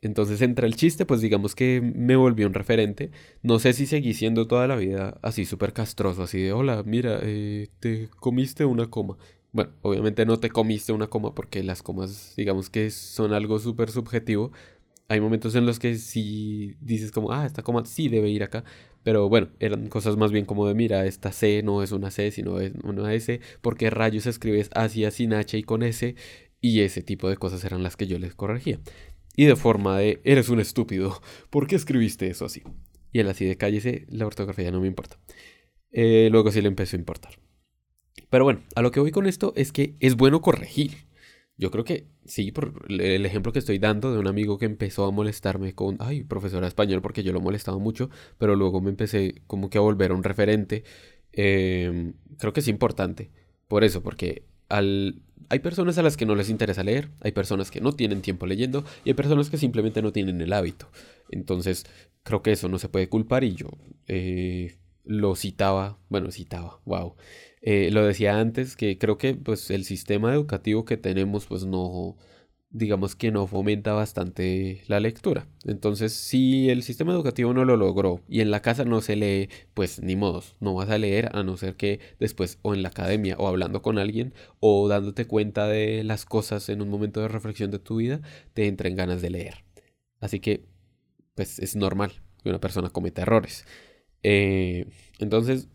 Entonces, 0.02 0.42
entre 0.42 0.66
el 0.66 0.76
chiste, 0.76 1.06
pues 1.06 1.22
digamos 1.22 1.54
que 1.54 1.80
me 1.82 2.16
volvió 2.16 2.48
un 2.48 2.54
referente. 2.56 3.12
No 3.44 3.60
sé 3.60 3.74
si 3.74 3.86
seguí 3.86 4.14
siendo 4.16 4.48
toda 4.48 4.68
la 4.68 4.76
vida 4.76 5.20
así 5.22 5.46
súper 5.46 5.74
castroso, 5.74 6.24
así 6.24 6.42
de, 6.42 6.54
hola, 6.54 6.82
mira, 6.84 7.20
eh, 7.22 7.68
te 7.80 8.10
comiste 8.20 8.66
una 8.66 8.90
coma. 8.90 9.18
Bueno, 9.52 9.72
obviamente 9.82 10.26
no 10.26 10.40
te 10.40 10.50
comiste 10.50 10.92
una 10.92 11.08
coma 11.08 11.36
porque 11.36 11.62
las 11.62 11.84
comas, 11.84 12.34
digamos 12.36 12.70
que 12.70 12.90
son 12.90 13.34
algo 13.34 13.60
súper 13.60 13.92
subjetivo. 13.92 14.52
Hay 15.08 15.20
momentos 15.22 15.56
en 15.56 15.66
los 15.66 15.78
que 15.78 15.96
si 15.96 16.76
dices 16.80 17.12
como, 17.12 17.32
ah, 17.32 17.46
esta 17.46 17.62
coma 17.64 17.86
sí 17.86 18.10
debe 18.10 18.30
ir 18.30 18.44
acá. 18.44 18.64
Pero 19.04 19.30
bueno, 19.30 19.50
eran 19.60 19.88
cosas 19.90 20.16
más 20.18 20.32
bien 20.32 20.46
como 20.46 20.68
de, 20.68 20.74
mira, 20.74 21.06
esta 21.06 21.32
C 21.32 21.62
no 21.64 21.84
es 21.84 21.92
una 21.92 22.12
C, 22.12 22.32
sino 22.32 22.60
es 22.60 22.74
una 22.84 23.14
S. 23.14 23.40
porque 23.62 23.90
rayos 23.90 24.26
escribes 24.26 24.70
así, 24.74 25.10
sin 25.12 25.34
H 25.34 25.58
y 25.58 25.64
con 25.64 25.84
S? 25.84 26.16
Y 26.62 26.82
ese 26.82 27.02
tipo 27.02 27.28
de 27.30 27.38
cosas 27.38 27.64
eran 27.66 27.82
las 27.84 27.98
que 27.98 28.08
yo 28.08 28.20
les 28.20 28.36
corregía. 28.36 28.80
Y 29.36 29.46
de 29.46 29.56
forma 29.56 29.98
de, 29.98 30.22
eres 30.24 30.50
un 30.50 30.60
estúpido, 30.60 31.22
¿por 31.50 31.68
qué 31.68 31.76
escribiste 31.76 32.28
eso 32.28 32.46
así? 32.46 32.64
Y 33.12 33.20
él 33.20 33.30
así 33.30 33.46
de 33.46 33.58
cállese, 33.58 34.06
la 34.10 34.26
ortografía 34.26 34.72
no 34.72 34.82
me 34.82 34.88
importa. 34.88 35.18
Eh, 35.92 36.30
luego 36.32 36.52
sí 36.52 36.62
le 36.62 36.68
empezó 36.68 36.96
a 36.96 37.00
importar. 37.00 37.40
Pero 38.30 38.46
bueno, 38.46 38.62
a 38.76 38.82
lo 38.82 38.92
que 38.92 39.00
voy 39.00 39.12
con 39.12 39.28
esto 39.28 39.54
es 39.56 39.72
que 39.72 39.96
es 40.00 40.16
bueno 40.16 40.42
corregir. 40.42 41.10
Yo 41.58 41.70
creo 41.70 41.84
que 41.84 42.08
sí, 42.26 42.52
por 42.52 42.86
el 42.90 43.26
ejemplo 43.26 43.52
que 43.52 43.60
estoy 43.60 43.78
dando 43.78 44.12
de 44.12 44.20
un 44.20 44.28
amigo 44.28 44.58
que 44.58 44.66
empezó 44.66 45.06
a 45.06 45.12
molestarme 45.12 45.76
con, 45.76 45.98
ay, 46.00 46.24
profesora 46.24 46.62
de 46.62 46.70
español, 46.70 47.02
porque 47.02 47.24
yo 47.24 47.34
lo 47.34 47.42
molestaba 47.42 47.78
mucho, 47.78 48.10
pero 48.38 48.56
luego 48.56 48.82
me 48.82 48.90
empecé 48.90 49.44
como 49.48 49.70
que 49.70 49.78
a 49.78 49.82
volver 49.82 50.12
un 50.12 50.24
referente. 50.24 50.84
Em, 51.34 52.14
creo 52.38 52.54
que 52.54 52.62
es 52.62 52.68
importante. 52.68 53.32
Por 53.68 53.84
eso, 53.84 54.02
porque 54.02 54.46
hay 54.72 55.60
personas 55.60 55.98
a 55.98 56.04
las 56.04 56.18
que 56.18 56.26
no 56.26 56.36
les 56.36 56.50
interesa 56.50 56.84
leer, 56.84 57.10
hay 57.22 57.32
personas 57.32 57.72
que 57.72 57.82
no 57.82 57.92
tienen 57.92 58.22
tiempo 58.22 58.46
leyendo 58.46 58.86
y 59.04 59.10
hay 59.10 59.14
personas 59.16 59.50
que 59.50 59.58
simplemente 59.58 60.02
no 60.02 60.12
tienen 60.12 60.42
el 60.42 60.54
hábito. 60.54 60.90
Entonces, 61.30 61.86
creo 62.24 62.42
que 62.42 62.54
eso 62.54 62.70
no 62.70 62.80
se 62.80 62.90
puede 62.90 63.10
culpar 63.10 63.44
y 63.44 63.56
yo 63.56 63.70
eh, 64.08 64.78
lo 65.04 65.36
citaba, 65.36 65.98
bueno, 66.10 66.32
citaba, 66.32 66.80
wow. 66.86 67.16
Eh, 67.62 67.90
lo 67.92 68.06
decía 68.06 68.40
antes 68.40 68.76
que 68.76 68.98
creo 68.98 69.18
que 69.18 69.36
pues 69.36 69.70
el 69.70 69.84
sistema 69.84 70.34
educativo 70.34 70.84
que 70.86 70.98
tenemos 70.98 71.46
pues 71.46 71.66
no 71.66 72.18
digamos 72.72 73.16
que 73.16 73.32
no 73.32 73.48
fomenta 73.48 73.94
bastante 73.94 74.84
la 74.88 75.00
lectura. 75.00 75.48
Entonces, 75.66 76.14
si 76.14 76.70
el 76.70 76.84
sistema 76.84 77.12
educativo 77.12 77.54
no 77.54 77.66
lo 77.66 77.76
logró 77.78 78.22
y 78.30 78.42
en 78.42 78.50
la 78.50 78.62
casa 78.62 78.86
no 78.86 79.02
se 79.02 79.16
lee, 79.16 79.50
pues 79.74 80.02
ni 80.02 80.16
modos, 80.16 80.56
no 80.60 80.74
vas 80.74 80.90
a 80.90 80.98
leer 80.98 81.30
a 81.36 81.44
no 81.44 81.58
ser 81.58 81.76
que 81.76 82.00
después 82.20 82.60
o 82.62 82.74
en 82.74 82.82
la 82.82 82.90
academia 82.90 83.36
o 83.38 83.48
hablando 83.48 83.82
con 83.82 83.98
alguien 83.98 84.34
o 84.60 84.88
dándote 84.88 85.26
cuenta 85.28 85.68
de 85.68 86.04
las 86.04 86.26
cosas 86.26 86.70
en 86.70 86.82
un 86.82 86.90
momento 86.90 87.22
de 87.22 87.28
reflexión 87.28 87.72
de 87.72 87.80
tu 87.80 87.98
vida, 87.98 88.22
te 88.54 88.68
entren 88.68 88.96
ganas 88.96 89.22
de 89.22 89.30
leer. 89.30 89.66
Así 90.22 90.40
que, 90.40 90.66
pues 91.36 91.60
es 91.60 91.76
normal 91.76 92.22
que 92.42 92.50
una 92.50 92.60
persona 92.60 92.90
cometa 92.90 93.24
errores. 93.24 93.66
Eh, 94.24 94.88
entonces, 95.20 95.68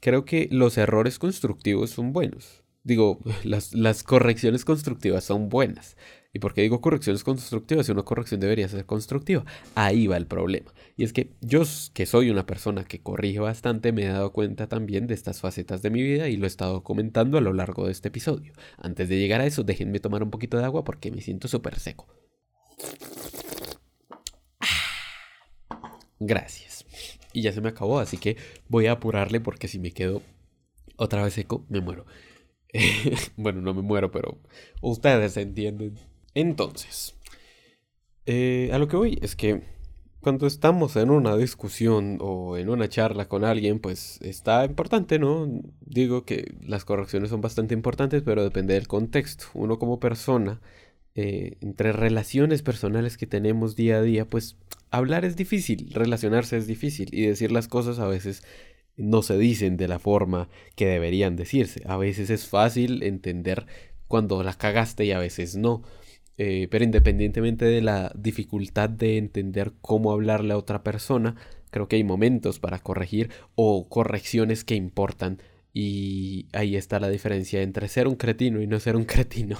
creo 0.00 0.24
que 0.24 0.48
los 0.50 0.78
errores 0.78 1.18
constructivos 1.18 1.90
son 1.90 2.12
buenos. 2.12 2.65
Digo, 2.86 3.18
las, 3.42 4.04
correcciones 4.04 4.64
constructivas 4.64 5.24
son 5.24 5.48
buenas. 5.48 5.96
¿Y 6.32 6.38
por 6.38 6.54
qué 6.54 6.62
digo 6.62 6.80
correcciones 6.80 7.24
constructivas? 7.24 7.86
Si 7.86 7.92
una 7.92 8.04
corrección 8.04 8.38
debería 8.38 8.68
ser 8.68 8.86
constructiva. 8.86 9.44
Ahí 9.74 10.06
va 10.06 10.16
el 10.16 10.26
problema. 10.26 10.72
Y 10.96 11.02
es 11.02 11.12
que 11.12 11.32
yo, 11.40 11.62
que 11.94 12.06
soy 12.06 12.30
una 12.30 12.46
persona 12.46 12.84
que 12.84 13.00
corrige 13.00 13.40
bastante, 13.40 13.90
me 13.90 14.04
he 14.04 14.08
dado 14.08 14.32
cuenta 14.32 14.68
también 14.68 15.08
de 15.08 15.14
estas 15.14 15.40
facetas 15.40 15.82
de 15.82 15.90
mi 15.90 16.00
vida 16.00 16.28
y 16.28 16.36
lo 16.36 16.44
he 16.44 16.46
estado 16.46 16.84
comentando 16.84 17.38
a 17.38 17.40
lo 17.40 17.52
largo 17.52 17.86
de 17.86 17.92
este 17.92 18.08
episodio. 18.08 18.52
Antes 18.78 19.08
de 19.08 19.18
llegar 19.18 19.40
a 19.40 19.46
eso, 19.46 19.64
déjenme 19.64 19.98
tomar 19.98 20.22
un 20.22 20.30
poquito 20.30 20.56
de 20.56 20.64
agua 20.64 20.84
porque 20.84 21.10
me 21.10 21.22
siento 21.22 21.48
súper 21.48 21.80
seco. 21.80 22.06
Gracias. 26.20 26.86
Y 27.32 27.42
ya 27.42 27.52
se 27.52 27.60
me 27.60 27.70
acabó, 27.70 27.98
así 27.98 28.16
que 28.16 28.36
voy 28.68 28.86
a 28.86 28.92
apurarle 28.92 29.40
porque 29.40 29.66
si 29.66 29.80
me 29.80 29.90
quedo 29.90 30.22
otra 30.96 31.24
vez 31.24 31.34
seco, 31.34 31.66
me 31.68 31.80
muero. 31.80 32.06
bueno, 33.36 33.60
no 33.60 33.74
me 33.74 33.82
muero, 33.82 34.10
pero 34.10 34.38
ustedes 34.80 35.36
entienden. 35.36 35.98
Entonces, 36.34 37.14
eh, 38.26 38.70
a 38.72 38.78
lo 38.78 38.88
que 38.88 38.96
voy 38.96 39.18
es 39.22 39.36
que 39.36 39.62
cuando 40.20 40.48
estamos 40.48 40.96
en 40.96 41.10
una 41.10 41.36
discusión 41.36 42.18
o 42.20 42.56
en 42.56 42.68
una 42.68 42.88
charla 42.88 43.28
con 43.28 43.44
alguien, 43.44 43.78
pues 43.78 44.18
está 44.22 44.64
importante, 44.64 45.20
¿no? 45.20 45.48
Digo 45.80 46.24
que 46.24 46.56
las 46.62 46.84
correcciones 46.84 47.30
son 47.30 47.40
bastante 47.40 47.74
importantes, 47.74 48.22
pero 48.24 48.42
depende 48.42 48.74
del 48.74 48.88
contexto. 48.88 49.46
Uno 49.54 49.78
como 49.78 50.00
persona, 50.00 50.60
eh, 51.14 51.58
entre 51.60 51.92
relaciones 51.92 52.62
personales 52.62 53.16
que 53.16 53.28
tenemos 53.28 53.76
día 53.76 53.98
a 53.98 54.02
día, 54.02 54.28
pues 54.28 54.56
hablar 54.90 55.24
es 55.24 55.36
difícil, 55.36 55.92
relacionarse 55.94 56.56
es 56.56 56.66
difícil 56.66 57.08
y 57.12 57.22
decir 57.26 57.52
las 57.52 57.68
cosas 57.68 58.00
a 58.00 58.08
veces 58.08 58.42
no 58.96 59.22
se 59.22 59.38
dicen 59.38 59.76
de 59.76 59.88
la 59.88 59.98
forma 59.98 60.48
que 60.74 60.86
deberían 60.86 61.36
decirse. 61.36 61.82
A 61.86 61.96
veces 61.96 62.30
es 62.30 62.46
fácil 62.46 63.02
entender 63.02 63.66
cuando 64.08 64.42
la 64.42 64.54
cagaste 64.54 65.04
y 65.04 65.12
a 65.12 65.18
veces 65.18 65.56
no. 65.56 65.82
Eh, 66.38 66.68
pero 66.70 66.84
independientemente 66.84 67.64
de 67.64 67.80
la 67.80 68.12
dificultad 68.14 68.90
de 68.90 69.16
entender 69.16 69.72
cómo 69.80 70.12
hablarle 70.12 70.52
a 70.52 70.58
otra 70.58 70.82
persona, 70.82 71.36
creo 71.70 71.88
que 71.88 71.96
hay 71.96 72.04
momentos 72.04 72.58
para 72.58 72.78
corregir 72.78 73.30
o 73.54 73.88
correcciones 73.88 74.64
que 74.64 74.74
importan. 74.74 75.42
Y 75.72 76.46
ahí 76.52 76.76
está 76.76 77.00
la 77.00 77.08
diferencia 77.08 77.62
entre 77.62 77.88
ser 77.88 78.08
un 78.08 78.16
cretino 78.16 78.62
y 78.62 78.66
no 78.66 78.80
ser 78.80 78.96
un 78.96 79.04
cretino. 79.06 79.58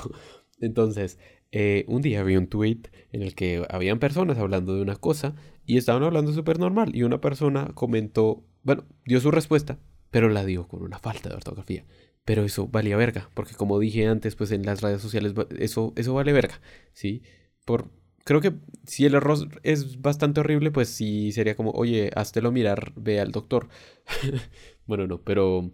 Entonces, 0.61 1.18
eh, 1.53 1.85
un 1.88 2.03
día 2.03 2.22
vi 2.22 2.37
un 2.37 2.49
tweet 2.49 2.83
en 3.12 3.22
el 3.22 3.35
que 3.35 3.64
habían 3.70 3.99
personas 3.99 4.38
hablando 4.38 4.75
de 4.75 4.83
una 4.83 4.96
cosa 4.96 5.35
y 5.66 5.77
estaban 5.77 6.03
hablando 6.03 6.33
súper 6.33 6.59
normal 6.59 6.94
y 6.94 7.03
una 7.03 7.20
persona 7.20 7.70
comentó 7.75 8.44
bueno, 8.66 8.85
dio 9.05 9.20
su 9.20 9.31
respuesta, 9.31 9.79
pero 10.11 10.29
la 10.29 10.44
dio 10.44 10.66
con 10.66 10.83
una 10.83 10.98
falta 10.98 11.29
de 11.29 11.37
ortografía. 11.37 11.87
Pero 12.24 12.44
eso 12.44 12.66
valía 12.66 12.96
verga, 12.96 13.31
porque 13.33 13.55
como 13.55 13.79
dije 13.79 14.09
antes, 14.09 14.35
pues 14.35 14.50
en 14.50 14.66
las 14.66 14.81
redes 14.83 15.00
sociales 15.00 15.35
eso, 15.61 15.92
eso 15.94 16.14
vale 16.14 16.33
verga, 16.33 16.61
¿sí? 16.92 17.22
Por, 17.64 17.92
creo 18.24 18.40
que 18.40 18.55
si 18.85 19.07
el 19.07 19.14
error 19.14 19.38
es 19.62 20.02
bastante 20.02 20.40
horrible, 20.40 20.72
pues 20.72 20.88
sí 20.88 21.31
sería 21.31 21.55
como, 21.55 21.70
oye, 21.70 22.11
háztelo 22.16 22.50
mirar, 22.50 22.92
ve 22.96 23.20
al 23.20 23.31
doctor. 23.31 23.68
bueno, 24.87 25.07
no, 25.07 25.22
pero, 25.22 25.70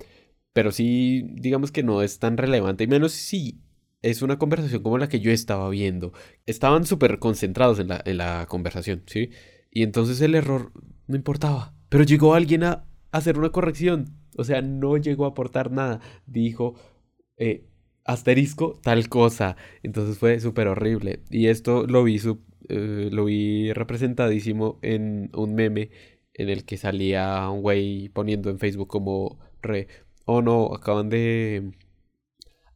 pero 0.52 0.70
sí, 0.70 1.24
digamos 1.32 1.72
que 1.72 1.82
no 1.82 2.02
es 2.02 2.18
tan 2.18 2.36
relevante, 2.36 2.84
y 2.84 2.88
menos 2.88 3.12
si 3.12 3.62
es 4.02 4.20
una 4.20 4.38
conversación 4.38 4.82
como 4.82 4.98
la 4.98 5.08
que 5.08 5.20
yo 5.20 5.32
estaba 5.32 5.70
viendo. 5.70 6.12
Estaban 6.44 6.84
súper 6.84 7.18
concentrados 7.18 7.78
en 7.78 7.88
la, 7.88 8.02
en 8.04 8.18
la 8.18 8.44
conversación, 8.48 9.02
¿sí? 9.06 9.30
Y 9.70 9.82
entonces 9.82 10.20
el 10.20 10.34
error 10.34 10.72
no 11.06 11.16
importaba. 11.16 11.74
Pero 11.92 12.04
llegó 12.04 12.32
alguien 12.32 12.64
a 12.64 12.86
hacer 13.10 13.38
una 13.38 13.50
corrección. 13.50 14.16
O 14.38 14.44
sea, 14.44 14.62
no 14.62 14.96
llegó 14.96 15.26
a 15.26 15.28
aportar 15.28 15.70
nada. 15.70 16.00
Dijo, 16.24 16.74
eh, 17.36 17.66
asterisco, 18.06 18.80
tal 18.82 19.10
cosa. 19.10 19.56
Entonces 19.82 20.16
fue 20.16 20.40
súper 20.40 20.68
horrible. 20.68 21.20
Y 21.28 21.48
esto 21.48 21.86
lo 21.86 22.02
vi, 22.02 22.18
eh, 22.70 23.10
lo 23.12 23.26
vi 23.26 23.74
representadísimo 23.74 24.78
en 24.80 25.28
un 25.34 25.54
meme 25.54 25.90
en 26.32 26.48
el 26.48 26.64
que 26.64 26.78
salía 26.78 27.46
un 27.50 27.60
güey 27.60 28.08
poniendo 28.08 28.48
en 28.48 28.58
Facebook 28.58 28.88
como 28.88 29.38
re, 29.60 29.88
oh 30.24 30.40
no, 30.40 30.74
acaban 30.74 31.10
de... 31.10 31.72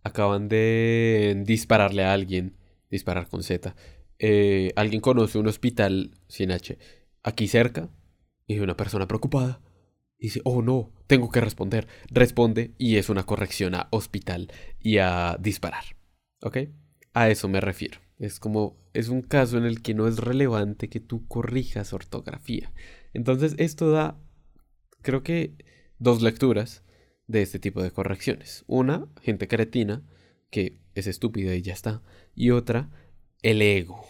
Acaban 0.02 0.48
de 0.48 1.42
dispararle 1.46 2.04
a 2.04 2.12
alguien. 2.12 2.58
Disparar 2.90 3.28
con 3.28 3.42
Z. 3.42 3.74
Eh, 4.18 4.72
alguien 4.76 5.00
conoce 5.00 5.38
un 5.38 5.46
hospital 5.46 6.10
sin 6.28 6.52
H. 6.52 6.76
Aquí 7.22 7.48
cerca 7.48 7.88
y 8.46 8.58
una 8.60 8.76
persona 8.76 9.08
preocupada 9.08 9.60
dice, 10.18 10.40
oh 10.44 10.62
no, 10.62 10.92
tengo 11.06 11.30
que 11.30 11.40
responder. 11.40 11.86
Responde 12.10 12.74
y 12.78 12.96
es 12.96 13.08
una 13.08 13.24
corrección 13.24 13.74
a 13.74 13.88
hospital 13.90 14.52
y 14.80 14.98
a 14.98 15.36
disparar. 15.40 15.84
¿Ok? 16.42 16.58
A 17.12 17.30
eso 17.30 17.48
me 17.48 17.60
refiero. 17.60 18.00
Es 18.18 18.40
como, 18.40 18.78
es 18.94 19.08
un 19.08 19.22
caso 19.22 19.58
en 19.58 19.64
el 19.64 19.82
que 19.82 19.94
no 19.94 20.08
es 20.08 20.18
relevante 20.18 20.88
que 20.88 21.00
tú 21.00 21.26
corrijas 21.26 21.92
ortografía. 21.92 22.72
Entonces 23.12 23.54
esto 23.58 23.90
da, 23.90 24.18
creo 25.02 25.22
que, 25.22 25.56
dos 25.98 26.22
lecturas 26.22 26.84
de 27.26 27.42
este 27.42 27.58
tipo 27.58 27.82
de 27.82 27.90
correcciones. 27.90 28.64
Una, 28.66 29.08
gente 29.22 29.48
cretina, 29.48 30.04
que 30.50 30.78
es 30.94 31.06
estúpida 31.06 31.54
y 31.54 31.62
ya 31.62 31.72
está. 31.72 32.02
Y 32.34 32.50
otra, 32.50 32.90
el 33.42 33.60
ego. 33.62 34.04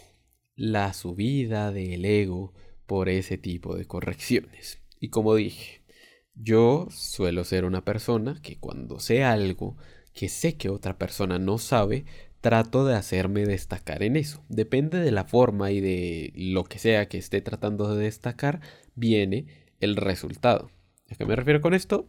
La 0.54 0.92
subida 0.92 1.72
del 1.72 2.04
ego 2.04 2.54
por 2.86 3.08
ese 3.08 3.38
tipo 3.38 3.76
de 3.76 3.86
correcciones. 3.86 4.80
Y 5.00 5.08
como 5.08 5.34
dije, 5.34 5.82
yo 6.34 6.88
suelo 6.90 7.44
ser 7.44 7.64
una 7.64 7.84
persona 7.84 8.40
que 8.42 8.58
cuando 8.58 8.98
sé 9.00 9.24
algo 9.24 9.76
que 10.12 10.28
sé 10.28 10.56
que 10.56 10.70
otra 10.70 10.96
persona 10.96 11.38
no 11.38 11.58
sabe, 11.58 12.06
trato 12.40 12.86
de 12.86 12.94
hacerme 12.94 13.44
destacar 13.44 14.02
en 14.02 14.16
eso. 14.16 14.42
Depende 14.48 14.98
de 14.98 15.12
la 15.12 15.24
forma 15.24 15.70
y 15.70 15.80
de 15.80 16.32
lo 16.34 16.64
que 16.64 16.78
sea 16.78 17.06
que 17.06 17.18
esté 17.18 17.42
tratando 17.42 17.94
de 17.94 18.04
destacar, 18.04 18.60
viene 18.94 19.46
el 19.78 19.96
resultado. 19.96 20.70
¿A 21.10 21.14
qué 21.16 21.26
me 21.26 21.36
refiero 21.36 21.60
con 21.60 21.74
esto? 21.74 22.08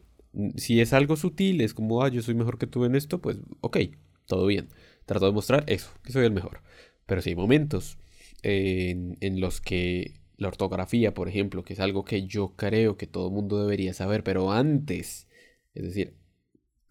Si 0.55 0.79
es 0.79 0.93
algo 0.93 1.17
sutil, 1.17 1.59
es 1.61 1.73
como, 1.73 2.01
ah, 2.01 2.09
yo 2.09 2.21
soy 2.21 2.33
mejor 2.33 2.57
que 2.57 2.67
tú 2.67 2.85
en 2.85 2.95
esto, 2.95 3.19
pues 3.19 3.37
ok, 3.59 3.77
todo 4.25 4.45
bien. 4.45 4.69
Trato 5.05 5.25
de 5.25 5.31
mostrar 5.33 5.63
eso, 5.67 5.89
que 6.03 6.13
soy 6.13 6.25
el 6.25 6.31
mejor. 6.31 6.61
Pero 7.05 7.21
si 7.21 7.31
hay 7.31 7.35
momentos 7.35 7.97
en, 8.41 9.17
en 9.19 9.41
los 9.41 9.59
que 9.59 10.21
la 10.37 10.47
ortografía, 10.49 11.13
por 11.13 11.27
ejemplo, 11.29 11.63
que 11.63 11.73
es 11.73 11.79
algo 11.79 12.05
que 12.05 12.27
yo 12.27 12.55
creo 12.55 12.97
que 12.97 13.07
todo 13.07 13.27
el 13.27 13.33
mundo 13.33 13.59
debería 13.61 13.93
saber, 13.93 14.23
pero 14.23 14.51
antes, 14.51 15.27
es 15.73 15.83
decir, 15.83 16.15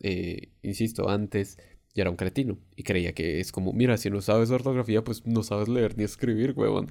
eh, 0.01 0.51
insisto, 0.63 1.09
antes 1.09 1.59
yo 1.95 2.03
era 2.03 2.11
un 2.11 2.17
cretino 2.17 2.59
y 2.77 2.83
creía 2.83 3.13
que 3.15 3.41
es 3.41 3.53
como, 3.53 3.73
mira, 3.73 3.97
si 3.97 4.11
no 4.11 4.21
sabes 4.21 4.51
ortografía, 4.51 5.03
pues 5.03 5.27
no 5.27 5.43
sabes 5.43 5.69
leer 5.69 5.97
ni 5.97 6.05
escribir, 6.05 6.53
huevón. 6.57 6.89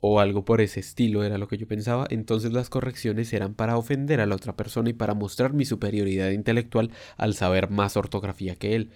O 0.00 0.18
algo 0.20 0.44
por 0.44 0.60
ese 0.62 0.80
estilo 0.80 1.24
era 1.24 1.38
lo 1.38 1.46
que 1.46 1.58
yo 1.58 1.68
pensaba. 1.68 2.06
Entonces 2.10 2.52
las 2.52 2.70
correcciones 2.70 3.32
eran 3.32 3.54
para 3.54 3.76
ofender 3.76 4.20
a 4.20 4.26
la 4.26 4.34
otra 4.34 4.56
persona 4.56 4.90
y 4.90 4.94
para 4.94 5.14
mostrar 5.14 5.52
mi 5.52 5.66
superioridad 5.66 6.30
intelectual 6.30 6.90
al 7.18 7.34
saber 7.34 7.70
más 7.70 7.96
ortografía 7.96 8.56
que 8.56 8.74
él. 8.76 8.90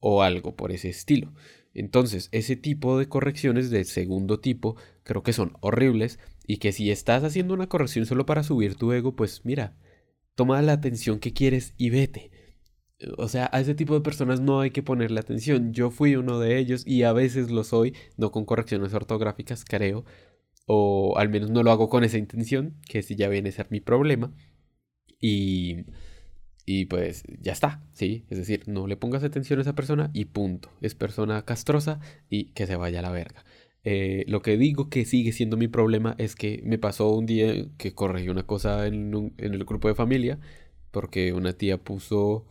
O 0.00 0.22
algo 0.22 0.56
por 0.56 0.72
ese 0.72 0.88
estilo. 0.88 1.32
Entonces, 1.78 2.30
ese 2.32 2.56
tipo 2.56 2.98
de 2.98 3.06
correcciones 3.06 3.68
de 3.68 3.84
segundo 3.84 4.40
tipo 4.40 4.76
creo 5.02 5.22
que 5.22 5.34
son 5.34 5.52
horribles 5.60 6.18
y 6.46 6.56
que 6.56 6.72
si 6.72 6.90
estás 6.90 7.22
haciendo 7.22 7.52
una 7.52 7.68
corrección 7.68 8.06
solo 8.06 8.24
para 8.24 8.42
subir 8.42 8.76
tu 8.76 8.92
ego, 8.92 9.14
pues 9.14 9.42
mira, 9.44 9.76
toma 10.34 10.62
la 10.62 10.72
atención 10.72 11.18
que 11.18 11.34
quieres 11.34 11.74
y 11.76 11.90
vete. 11.90 12.30
O 13.18 13.28
sea, 13.28 13.50
a 13.52 13.60
ese 13.60 13.74
tipo 13.74 13.92
de 13.92 14.00
personas 14.00 14.40
no 14.40 14.60
hay 14.60 14.70
que 14.70 14.82
ponerle 14.82 15.20
atención. 15.20 15.74
Yo 15.74 15.90
fui 15.90 16.16
uno 16.16 16.40
de 16.40 16.56
ellos 16.58 16.82
y 16.86 17.02
a 17.02 17.12
veces 17.12 17.50
lo 17.50 17.62
soy, 17.62 17.94
no 18.16 18.32
con 18.32 18.46
correcciones 18.46 18.94
ortográficas, 18.94 19.66
creo. 19.66 20.06
O 20.64 21.18
al 21.18 21.28
menos 21.28 21.50
no 21.50 21.62
lo 21.62 21.72
hago 21.72 21.90
con 21.90 22.04
esa 22.04 22.16
intención, 22.16 22.80
que 22.88 23.02
si 23.02 23.16
ya 23.16 23.28
viene 23.28 23.50
a 23.50 23.52
ser 23.52 23.66
mi 23.70 23.80
problema. 23.80 24.34
Y, 25.20 25.84
y 26.66 26.86
pues 26.86 27.22
ya 27.40 27.52
está, 27.52 27.82
¿sí? 27.94 28.24
Es 28.28 28.38
decir, 28.38 28.64
no 28.66 28.86
le 28.86 28.96
pongas 28.96 29.24
atención 29.24 29.58
a 29.58 29.62
esa 29.62 29.74
persona 29.74 30.10
y 30.12 30.26
punto. 30.26 30.70
Es 30.82 30.94
persona 30.94 31.44
castrosa 31.44 32.00
y 32.28 32.46
que 32.52 32.66
se 32.66 32.76
vaya 32.76 32.98
a 32.98 33.02
la 33.02 33.10
verga. 33.12 33.44
Eh, 33.84 34.24
lo 34.28 34.42
que 34.42 34.56
digo 34.58 34.90
que 34.90 35.04
sigue 35.04 35.32
siendo 35.32 35.56
mi 35.56 35.68
problema 35.68 36.16
es 36.18 36.34
que 36.34 36.60
me 36.64 36.76
pasó 36.78 37.10
un 37.10 37.24
día 37.26 37.66
que 37.78 37.94
corregí 37.94 38.28
una 38.28 38.44
cosa 38.44 38.86
en, 38.88 39.32
en 39.38 39.54
el 39.54 39.64
grupo 39.64 39.88
de 39.88 39.94
familia 39.94 40.40
porque 40.90 41.32
una 41.32 41.52
tía 41.52 41.78
puso 41.78 42.46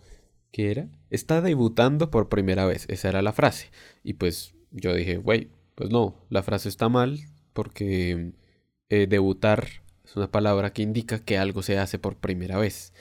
¿Qué 0.55 0.71
era? 0.71 0.87
Está 1.09 1.41
debutando 1.41 2.09
por 2.09 2.29
primera 2.29 2.65
vez. 2.65 2.85
Esa 2.87 3.09
era 3.09 3.21
la 3.21 3.33
frase. 3.33 3.71
Y 4.05 4.13
pues 4.13 4.53
yo 4.71 4.93
dije, 4.93 5.17
güey, 5.17 5.49
pues 5.75 5.89
no, 5.89 6.15
la 6.29 6.43
frase 6.43 6.69
está 6.69 6.87
mal 6.87 7.19
porque 7.51 8.31
eh, 8.87 9.07
debutar 9.07 9.67
es 10.05 10.15
una 10.15 10.31
palabra 10.31 10.71
que 10.71 10.81
indica 10.81 11.19
que 11.19 11.37
algo 11.37 11.61
se 11.61 11.77
hace 11.77 11.99
por 11.99 12.15
primera 12.15 12.57
vez. 12.57 12.93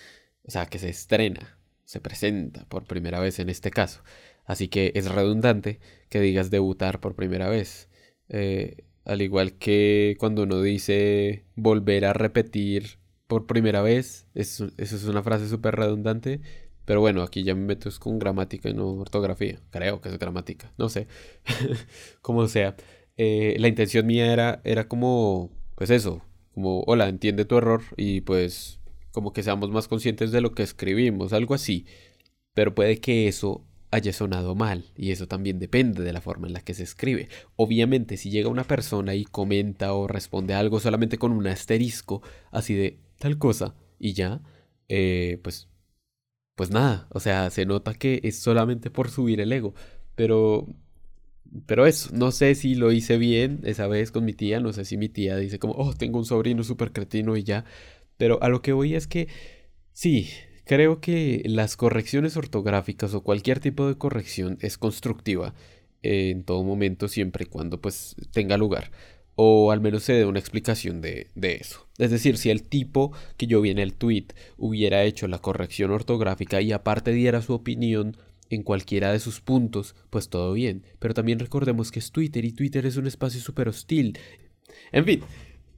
O 0.47 0.51
sea, 0.51 0.67
que 0.67 0.79
se 0.79 0.89
estrena, 0.89 1.59
se 1.85 2.01
presenta 2.01 2.67
por 2.69 2.85
primera 2.85 3.21
vez 3.21 3.39
en 3.39 3.49
este 3.49 3.71
caso. 3.71 4.03
Así 4.45 4.69
que 4.69 4.93
es 4.95 5.11
redundante 5.11 5.81
que 6.09 6.21
digas 6.21 6.51
debutar 6.51 7.01
por 7.01 7.15
primera 7.15 7.49
vez. 7.49 7.89
Eh, 8.29 8.85
al 9.05 9.23
igual 9.23 9.55
que 9.55 10.17
cuando 10.19 10.43
uno 10.45 10.61
dice 10.63 11.45
volver 11.57 12.05
a 12.05 12.13
repetir 12.13 12.99
por 13.27 13.47
primera 13.47 13.83
vez, 13.83 14.27
eso, 14.35 14.71
es 14.77 15.05
una 15.05 15.23
frase 15.23 15.49
súper 15.49 15.77
redundante 15.77 16.41
pero 16.85 17.01
bueno, 17.01 17.23
aquí 17.23 17.45
ya 17.45 17.55
me 17.55 17.63
meto 17.63 17.91
con 17.99 18.19
gramática 18.19 18.69
y 18.69 18.75
no 18.75 18.89
ortografía. 18.91 19.59
Creo 19.71 20.01
que 20.01 20.11
es 20.11 20.19
gramática, 20.19 20.73
no 20.77 20.89
sé. 20.89 21.07
como 22.23 22.47
sea. 22.49 22.77
Eh, 23.17 23.57
la 23.59 23.69
intención 23.69 24.07
mía 24.07 24.33
era, 24.33 24.61
era 24.65 24.89
como, 24.89 25.51
pues 25.77 25.91
eso, 25.91 26.23
como, 26.53 26.83
hola, 26.87 27.09
entiende 27.09 27.45
tu 27.45 27.57
error 27.57 27.83
y 27.97 28.21
pues 28.23 28.81
como 29.15 29.33
que 29.33 29.45
seamos 29.45 29.71
más 29.71 29.89
conscientes 29.89 30.33
de 30.33 30.41
lo 30.41 30.53
que 30.53 30.65
escribimos, 30.65 31.33
algo 31.33 31.55
así. 31.55 31.87
Pero 32.55 32.75
puede 32.75 33.01
que 33.01 33.29
eso 33.29 33.65
haya 33.93 34.13
sonado 34.13 34.57
mal 34.57 34.87
y 34.97 35.13
eso 35.13 35.29
también 35.29 35.61
depende 35.61 36.03
de 36.03 36.13
la 36.13 36.21
forma 36.21 36.49
en 36.49 36.53
la 36.55 36.63
que 36.63 36.75
se 36.75 36.83
escribe. 36.83 37.29
Obviamente, 37.57 38.17
si 38.17 38.31
llega 38.31 38.49
una 38.49 38.65
persona 38.65 39.15
y 39.15 39.25
comenta 39.25 39.95
o 39.95 40.09
responde 40.09 40.55
algo 40.55 40.81
solamente 40.81 41.17
con 41.19 41.33
un 41.33 41.47
asterisco, 41.47 42.23
así 42.51 42.75
de 42.75 42.99
tal 43.19 43.39
cosa, 43.39 43.77
y 44.01 44.15
ya, 44.15 44.43
eh, 44.89 45.39
pues 45.43 45.69
pues 46.57 46.71
nada, 46.71 47.09
o 47.11 47.21
sea, 47.21 47.51
se 47.51 47.67
nota 47.67 47.95
que 47.95 48.21
es 48.25 48.39
solamente 48.39 48.91
por 48.91 49.11
subir 49.11 49.41
el 49.41 49.53
ego, 49.53 49.75
pero 50.17 50.69
pero 51.67 51.87
eso, 51.87 52.11
no 52.13 52.33
sé 52.33 52.55
si 52.57 52.75
lo 52.75 52.91
hice 52.93 53.17
bien 53.17 53.61
esa 53.65 53.87
vez 53.87 54.11
con 54.11 54.25
mi 54.25 54.33
tía, 54.35 54.61
no 54.61 54.73
sé 54.73 54.85
si 54.85 54.97
mi 54.97 55.09
tía 55.09 55.37
dice 55.37 55.59
como, 55.59 55.75
oh, 55.75 55.95
tengo 55.95 56.19
un 56.19 56.25
sobrino 56.25 56.65
súper 56.65 56.93
cretino 56.93 57.37
y 57.37 57.45
ya, 57.45 57.65
pero 58.17 58.43
a 58.43 58.49
lo 58.49 58.63
que 58.63 58.73
voy 58.73 58.95
es 58.95 59.07
que 59.07 59.29
sí, 59.93 60.31
creo 60.65 61.01
que 61.01 61.43
las 61.47 61.77
correcciones 61.77 62.37
ortográficas 62.37 63.15
o 63.15 63.23
cualquier 63.23 63.61
tipo 63.61 63.87
de 63.87 63.97
corrección 63.97 64.59
es 64.61 64.79
constructiva 64.79 65.55
en 66.03 66.45
todo 66.45 66.63
momento 66.65 67.09
siempre 67.09 67.45
y 67.45 67.49
cuando 67.49 67.81
pues 67.81 68.15
tenga 68.33 68.57
lugar 68.57 68.91
o 69.37 69.73
al 69.73 69.81
menos 69.81 70.05
se 70.05 70.13
dé 70.13 70.25
una 70.27 70.39
explicación 70.39 71.01
de, 71.01 71.29
eso. 71.43 71.87
Es 71.99 72.11
decir, 72.11 72.37
si 72.37 72.51
el 72.51 72.63
tipo 72.63 73.13
que 73.37 73.47
yo 73.47 73.61
vi 73.61 73.71
en 73.71 73.79
el 73.79 73.95
tweet 73.95 74.27
hubiera 74.57 75.03
hecho 75.03 75.27
la 75.29 75.39
corrección 75.39 75.91
ortográfica 75.91 76.61
y 76.61 76.73
aparte 76.73 77.13
diera 77.13 77.43
su 77.43 77.53
opinión 77.55 78.17
en 78.51 78.63
cualquiera 78.63 79.13
de 79.13 79.21
sus 79.21 79.41
puntos, 79.41 79.97
pues 80.11 80.29
todo 80.29 80.53
bien. 80.53 80.85
Pero 80.99 81.15
también 81.15 81.39
recordemos 81.39 81.91
que 81.91 81.99
es 81.99 82.13
Twitter 82.13 82.45
y 82.45 82.53
Twitter 82.53 82.87
es 82.87 82.97
un 82.97 83.07
espacio 83.07 83.41
súper 83.41 83.69
hostil. 83.69 84.19
En 84.93 85.05
fin, 85.05 85.23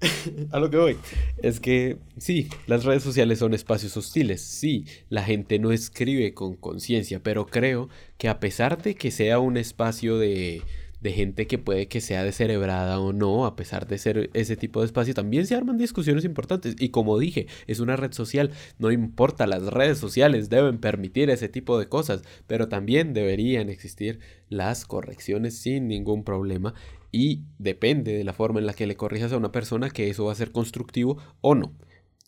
a 0.51 0.59
lo 0.59 0.71
que 0.71 0.77
voy. 0.77 0.97
Es 1.43 1.61
que 1.61 1.99
sí, 2.19 2.49
las 2.67 2.85
redes 2.85 3.03
sociales 3.03 3.39
son 3.39 3.55
espacios 3.55 3.97
hostiles, 3.97 4.43
sí, 4.43 4.85
la 5.09 5.23
gente 5.23 5.59
no 5.59 5.73
escribe 5.73 6.35
con 6.35 6.57
conciencia, 6.57 7.21
pero 7.23 7.47
creo 7.47 7.89
que 8.19 8.29
a 8.29 8.41
pesar 8.41 8.83
de 8.83 8.95
que 8.95 9.11
sea 9.11 9.39
un 9.39 9.57
espacio 9.57 10.19
de 10.19 10.63
de 11.01 11.13
gente 11.13 11.47
que 11.47 11.59
puede 11.59 11.89
que 11.89 12.01
sea 12.01 12.25
descerebrada 12.25 12.99
o 13.01 13.13
no, 13.13 13.47
a 13.47 13.57
pesar 13.57 13.87
de 13.87 13.99
ser 13.99 14.31
ese 14.35 14.57
tipo 14.57 14.81
de 14.81 14.87
espacio, 14.87 15.15
también 15.15 15.47
se 15.47 15.55
arman 15.55 15.79
discusiones 15.79 16.25
importantes. 16.25 16.77
Y 16.79 16.89
como 16.89 17.19
dije, 17.19 17.47
es 17.67 17.81
una 17.81 17.97
red 17.97 18.13
social, 18.13 18.51
no 18.79 18.91
importa, 18.91 19.47
las 19.47 19.63
redes 19.65 19.99
sociales 19.99 20.49
deben 20.49 20.79
permitir 20.79 21.31
ese 21.31 21.49
tipo 21.49 21.79
de 21.79 21.89
cosas, 21.89 22.23
pero 22.47 22.69
también 22.69 23.15
deberían 23.15 23.69
existir 23.69 24.21
las 24.49 24.85
correcciones 24.85 25.59
sin 25.59 25.89
ningún 25.89 26.25
problema. 26.25 26.75
Y 27.13 27.43
depende 27.59 28.13
de 28.13 28.25
la 28.25 28.33
forma 28.33 28.61
en 28.61 28.67
la 28.67 28.75
que 28.75 28.87
le 28.87 28.97
corrijas 28.97 29.33
a 29.33 29.37
una 29.37 29.53
persona 29.53 29.91
que 29.91 30.11
eso 30.11 30.25
va 30.25 30.33
a 30.33 30.37
ser 30.37 30.53
constructivo 30.53 31.19
o 31.41 31.55
no. 31.55 31.73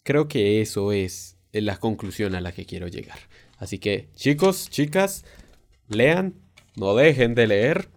Creo 0.02 0.28
que 0.28 0.60
eso 0.60 0.92
es 0.92 1.36
la 1.52 1.76
conclusión 1.76 2.34
a 2.34 2.40
la 2.40 2.52
que 2.52 2.64
quiero 2.64 2.88
llegar. 2.88 3.18
Así 3.58 3.78
que 3.78 4.08
chicos, 4.14 4.70
chicas, 4.70 5.24
lean, 5.88 6.34
no 6.76 6.94
dejen 6.94 7.34
de 7.34 7.46
leer 7.48 7.88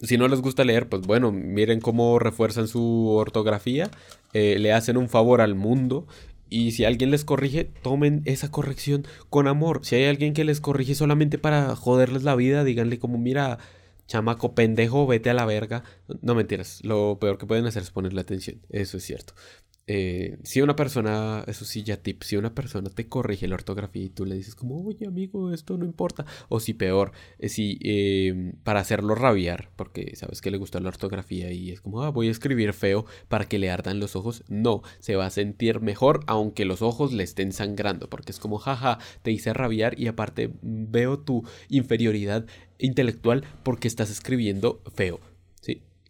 si 0.00 0.18
no 0.18 0.28
les 0.28 0.40
gusta 0.40 0.64
leer, 0.64 0.88
pues 0.88 1.02
bueno, 1.02 1.32
miren 1.32 1.80
cómo 1.80 2.18
refuerzan 2.18 2.68
su 2.68 3.08
ortografía, 3.08 3.90
eh, 4.32 4.56
le 4.58 4.72
hacen 4.72 4.96
un 4.96 5.08
favor 5.08 5.40
al 5.40 5.54
mundo 5.54 6.06
y 6.48 6.72
si 6.72 6.84
alguien 6.84 7.10
les 7.10 7.24
corrige, 7.24 7.64
tomen 7.64 8.22
esa 8.24 8.50
corrección 8.50 9.06
con 9.30 9.48
amor. 9.48 9.80
Si 9.82 9.96
hay 9.96 10.04
alguien 10.04 10.32
que 10.32 10.44
les 10.44 10.60
corrige 10.60 10.94
solamente 10.94 11.38
para 11.38 11.74
joderles 11.74 12.22
la 12.22 12.36
vida, 12.36 12.62
díganle 12.62 12.98
como, 12.98 13.18
mira, 13.18 13.58
chamaco 14.06 14.54
pendejo, 14.54 15.06
vete 15.06 15.30
a 15.30 15.34
la 15.34 15.44
verga. 15.44 15.82
No 16.22 16.34
mentiras, 16.34 16.84
lo 16.84 17.18
peor 17.18 17.38
que 17.38 17.46
pueden 17.46 17.66
hacer 17.66 17.82
es 17.82 17.90
ponerle 17.90 18.20
atención, 18.20 18.60
eso 18.70 18.96
es 18.96 19.04
cierto. 19.04 19.34
Eh, 19.88 20.38
si 20.42 20.62
una 20.62 20.74
persona, 20.74 21.44
eso 21.46 21.64
sí, 21.64 21.84
ya 21.84 21.96
tip, 21.96 22.22
si 22.24 22.36
una 22.36 22.54
persona 22.54 22.90
te 22.90 23.08
corrige 23.08 23.46
la 23.46 23.54
ortografía 23.54 24.02
y 24.02 24.08
tú 24.08 24.24
le 24.24 24.34
dices 24.34 24.56
como, 24.56 24.84
oye 24.84 25.06
amigo, 25.06 25.52
esto 25.52 25.78
no 25.78 25.84
importa, 25.84 26.26
o 26.48 26.58
si 26.58 26.74
peor, 26.74 27.12
eh, 27.38 27.48
si 27.48 27.78
em, 27.82 28.52
para 28.64 28.80
hacerlo 28.80 29.14
rabiar, 29.14 29.70
porque 29.76 30.16
sabes 30.16 30.40
que 30.40 30.50
le 30.50 30.58
gusta 30.58 30.80
la 30.80 30.88
ortografía 30.88 31.52
y 31.52 31.70
es 31.70 31.80
como, 31.80 32.02
ah, 32.02 32.10
voy 32.10 32.26
a 32.26 32.32
escribir 32.32 32.72
feo 32.72 33.06
para 33.28 33.44
que 33.44 33.60
le 33.60 33.70
ardan 33.70 34.00
los 34.00 34.16
ojos, 34.16 34.42
no, 34.48 34.82
se 34.98 35.14
va 35.14 35.26
a 35.26 35.30
sentir 35.30 35.80
mejor 35.80 36.20
aunque 36.26 36.64
los 36.64 36.82
ojos 36.82 37.12
le 37.12 37.22
estén 37.22 37.52
sangrando, 37.52 38.10
porque 38.10 38.32
es 38.32 38.40
como, 38.40 38.58
jaja, 38.58 38.98
te 39.22 39.30
hice 39.30 39.52
rabiar 39.54 39.98
y 40.00 40.08
aparte 40.08 40.50
veo 40.62 41.20
tu 41.20 41.44
inferioridad 41.68 42.46
intelectual 42.78 43.44
porque 43.62 43.86
estás 43.88 44.10
escribiendo 44.10 44.82
feo 44.94 45.20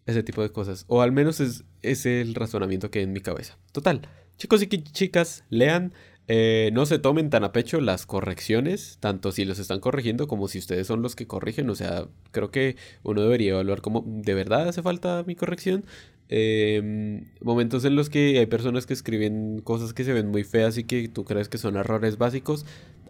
ese 0.07 0.23
tipo 0.23 0.41
de 0.41 0.49
cosas. 0.49 0.85
O 0.87 1.01
al 1.01 1.11
menos 1.11 1.39
es, 1.39 1.65
es 1.83 2.05
el 2.05 2.33
razonamiento 2.33 2.89
que 2.89 2.99
hay 2.99 3.05
en 3.05 3.13
mi 3.13 3.21
cabeza. 3.21 3.57
Total. 3.71 4.01
Chicos 4.37 4.63
y 4.63 4.67
chicas, 4.67 5.43
lean. 5.49 5.93
Eh, 6.29 6.71
no 6.73 6.85
se 6.85 6.99
tomen 6.99 7.29
tan 7.29 7.45
a 7.45 7.53
pecho 7.53 7.79
las 7.79 8.05
correcciones, 8.05 8.97
tanto 8.99 9.31
si 9.31 9.45
los 9.45 9.59
están 9.59 9.79
corrigiendo 9.79 10.27
como 10.27 10.49
si 10.49 10.59
ustedes 10.59 10.85
son 10.87 11.01
los 11.01 11.15
que 11.15 11.27
corrigen. 11.27 11.69
O 11.69 11.75
sea, 11.75 12.07
creo 12.31 12.51
que 12.51 12.75
uno 13.03 13.21
debería 13.21 13.51
evaluar 13.51 13.81
como, 13.81 14.03
¿de 14.05 14.33
verdad 14.33 14.67
hace 14.67 14.81
falta 14.81 15.23
mi 15.25 15.35
corrección? 15.35 15.85
Em, 16.29 17.23
momentos 17.41 17.85
en 17.85 17.95
los 17.95 18.09
que 18.09 18.39
hay 18.39 18.45
personas 18.47 18.85
que 18.85 18.93
escriben 18.93 19.61
cosas 19.61 19.93
que 19.93 20.03
se 20.03 20.11
ven 20.11 20.27
muy 20.27 20.43
feas 20.43 20.77
y 20.77 20.83
que 20.83 21.07
tú 21.07 21.23
crees 21.23 21.47
que 21.47 21.57
son 21.57 21.77
errores 21.77 22.17
básicos. 22.17 22.65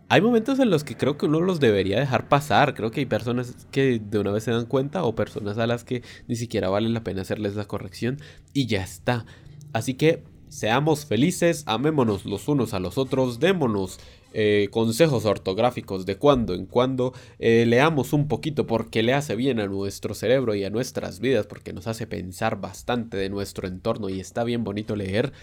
Hay 0.09 0.21
momentos 0.21 0.59
en 0.59 0.69
los 0.69 0.83
que 0.83 0.95
creo 0.95 1.17
que 1.17 1.25
uno 1.25 1.41
los 1.41 1.59
debería 1.59 1.99
dejar 1.99 2.29
pasar. 2.29 2.73
Creo 2.73 2.91
que 2.91 3.01
hay 3.01 3.05
personas 3.05 3.67
que 3.71 3.99
de 3.99 4.19
una 4.19 4.31
vez 4.31 4.43
se 4.43 4.51
dan 4.51 4.65
cuenta 4.65 5.03
o 5.03 5.15
personas 5.15 5.57
a 5.57 5.67
las 5.67 5.83
que 5.83 6.01
ni 6.27 6.35
siquiera 6.35 6.69
vale 6.69 6.89
la 6.89 7.03
pena 7.03 7.21
hacerles 7.21 7.55
la 7.55 7.65
corrección 7.65 8.19
y 8.53 8.67
ya 8.67 8.83
está. 8.83 9.25
Así 9.73 9.95
que 9.95 10.23
seamos 10.49 11.05
felices, 11.05 11.63
amémonos 11.65 12.25
los 12.25 12.47
unos 12.47 12.73
a 12.73 12.79
los 12.79 12.97
otros, 12.97 13.39
démonos 13.39 13.99
eh, 14.33 14.69
consejos 14.71 15.25
ortográficos 15.25 16.05
de 16.05 16.17
cuando 16.17 16.53
en 16.53 16.67
cuando, 16.67 17.13
eh, 17.39 17.65
leamos 17.67 18.13
un 18.13 18.27
poquito 18.27 18.65
porque 18.65 19.03
le 19.03 19.13
hace 19.13 19.35
bien 19.35 19.59
a 19.59 19.67
nuestro 19.67 20.13
cerebro 20.13 20.55
y 20.55 20.63
a 20.63 20.69
nuestras 20.69 21.19
vidas, 21.19 21.47
porque 21.47 21.73
nos 21.73 21.87
hace 21.87 22.07
pensar 22.07 22.61
bastante 22.61 23.17
de 23.17 23.29
nuestro 23.29 23.67
entorno 23.67 24.09
y 24.09 24.19
está 24.19 24.43
bien 24.43 24.63
bonito 24.63 24.95
leer. 24.95 25.33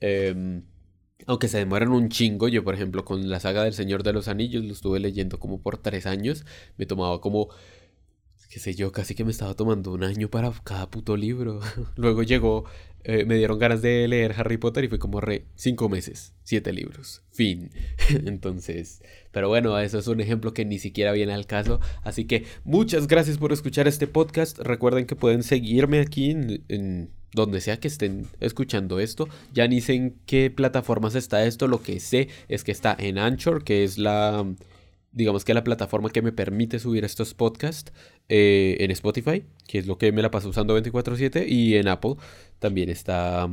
Em, 0.00 0.62
aunque 1.26 1.48
se 1.48 1.58
demoran 1.58 1.90
un 1.90 2.08
chingo, 2.08 2.48
yo 2.48 2.64
por 2.64 2.74
ejemplo 2.74 3.04
con 3.04 3.28
la 3.28 3.40
saga 3.40 3.64
del 3.64 3.74
Señor 3.74 4.02
de 4.02 4.12
los 4.12 4.28
Anillos 4.28 4.64
lo 4.64 4.72
estuve 4.72 5.00
leyendo 5.00 5.38
como 5.38 5.60
por 5.60 5.78
tres 5.78 6.06
años, 6.06 6.44
me 6.76 6.86
tomaba 6.86 7.20
como, 7.20 7.48
qué 8.50 8.60
sé 8.60 8.74
yo, 8.74 8.92
casi 8.92 9.14
que 9.14 9.24
me 9.24 9.30
estaba 9.30 9.54
tomando 9.54 9.92
un 9.92 10.04
año 10.04 10.28
para 10.30 10.52
cada 10.64 10.90
puto 10.90 11.16
libro. 11.16 11.60
Luego 11.96 12.22
llegó, 12.22 12.64
eh, 13.04 13.24
me 13.24 13.36
dieron 13.36 13.58
ganas 13.58 13.82
de 13.82 14.06
leer 14.06 14.34
Harry 14.38 14.58
Potter 14.58 14.84
y 14.84 14.88
fue 14.88 14.98
como 14.98 15.20
re, 15.20 15.44
cinco 15.56 15.88
meses, 15.88 16.34
siete 16.44 16.72
libros, 16.72 17.22
fin. 17.32 17.70
Entonces, 18.24 19.02
pero 19.32 19.48
bueno, 19.48 19.78
eso 19.78 19.98
es 19.98 20.06
un 20.06 20.20
ejemplo 20.20 20.54
que 20.54 20.64
ni 20.64 20.78
siquiera 20.78 21.12
viene 21.12 21.34
al 21.34 21.46
caso. 21.46 21.80
Así 22.02 22.26
que 22.26 22.44
muchas 22.64 23.08
gracias 23.08 23.38
por 23.38 23.52
escuchar 23.52 23.88
este 23.88 24.06
podcast. 24.06 24.58
Recuerden 24.60 25.04
que 25.04 25.16
pueden 25.16 25.42
seguirme 25.42 26.00
aquí 26.00 26.30
en 26.30 27.10
donde 27.32 27.60
sea 27.60 27.78
que 27.78 27.88
estén 27.88 28.26
escuchando 28.40 29.00
esto. 29.00 29.28
Ya 29.52 29.66
ni 29.68 29.80
sé 29.80 29.94
en 29.94 30.18
qué 30.26 30.50
plataformas 30.50 31.14
está 31.14 31.44
esto. 31.44 31.68
Lo 31.68 31.82
que 31.82 32.00
sé 32.00 32.28
es 32.48 32.64
que 32.64 32.72
está 32.72 32.96
en 32.98 33.18
Anchor, 33.18 33.64
que 33.64 33.84
es 33.84 33.98
la, 33.98 34.46
digamos 35.12 35.44
que 35.44 35.54
la 35.54 35.64
plataforma 35.64 36.10
que 36.10 36.22
me 36.22 36.32
permite 36.32 36.78
subir 36.78 37.04
estos 37.04 37.34
podcasts. 37.34 37.92
Eh, 38.30 38.76
en 38.80 38.90
Spotify, 38.90 39.44
que 39.66 39.78
es 39.78 39.86
lo 39.86 39.96
que 39.96 40.12
me 40.12 40.20
la 40.20 40.30
paso 40.30 40.50
usando 40.50 40.74
24/7. 40.78 41.46
Y 41.48 41.76
en 41.76 41.88
Apple 41.88 42.16
también 42.58 42.90
está 42.90 43.48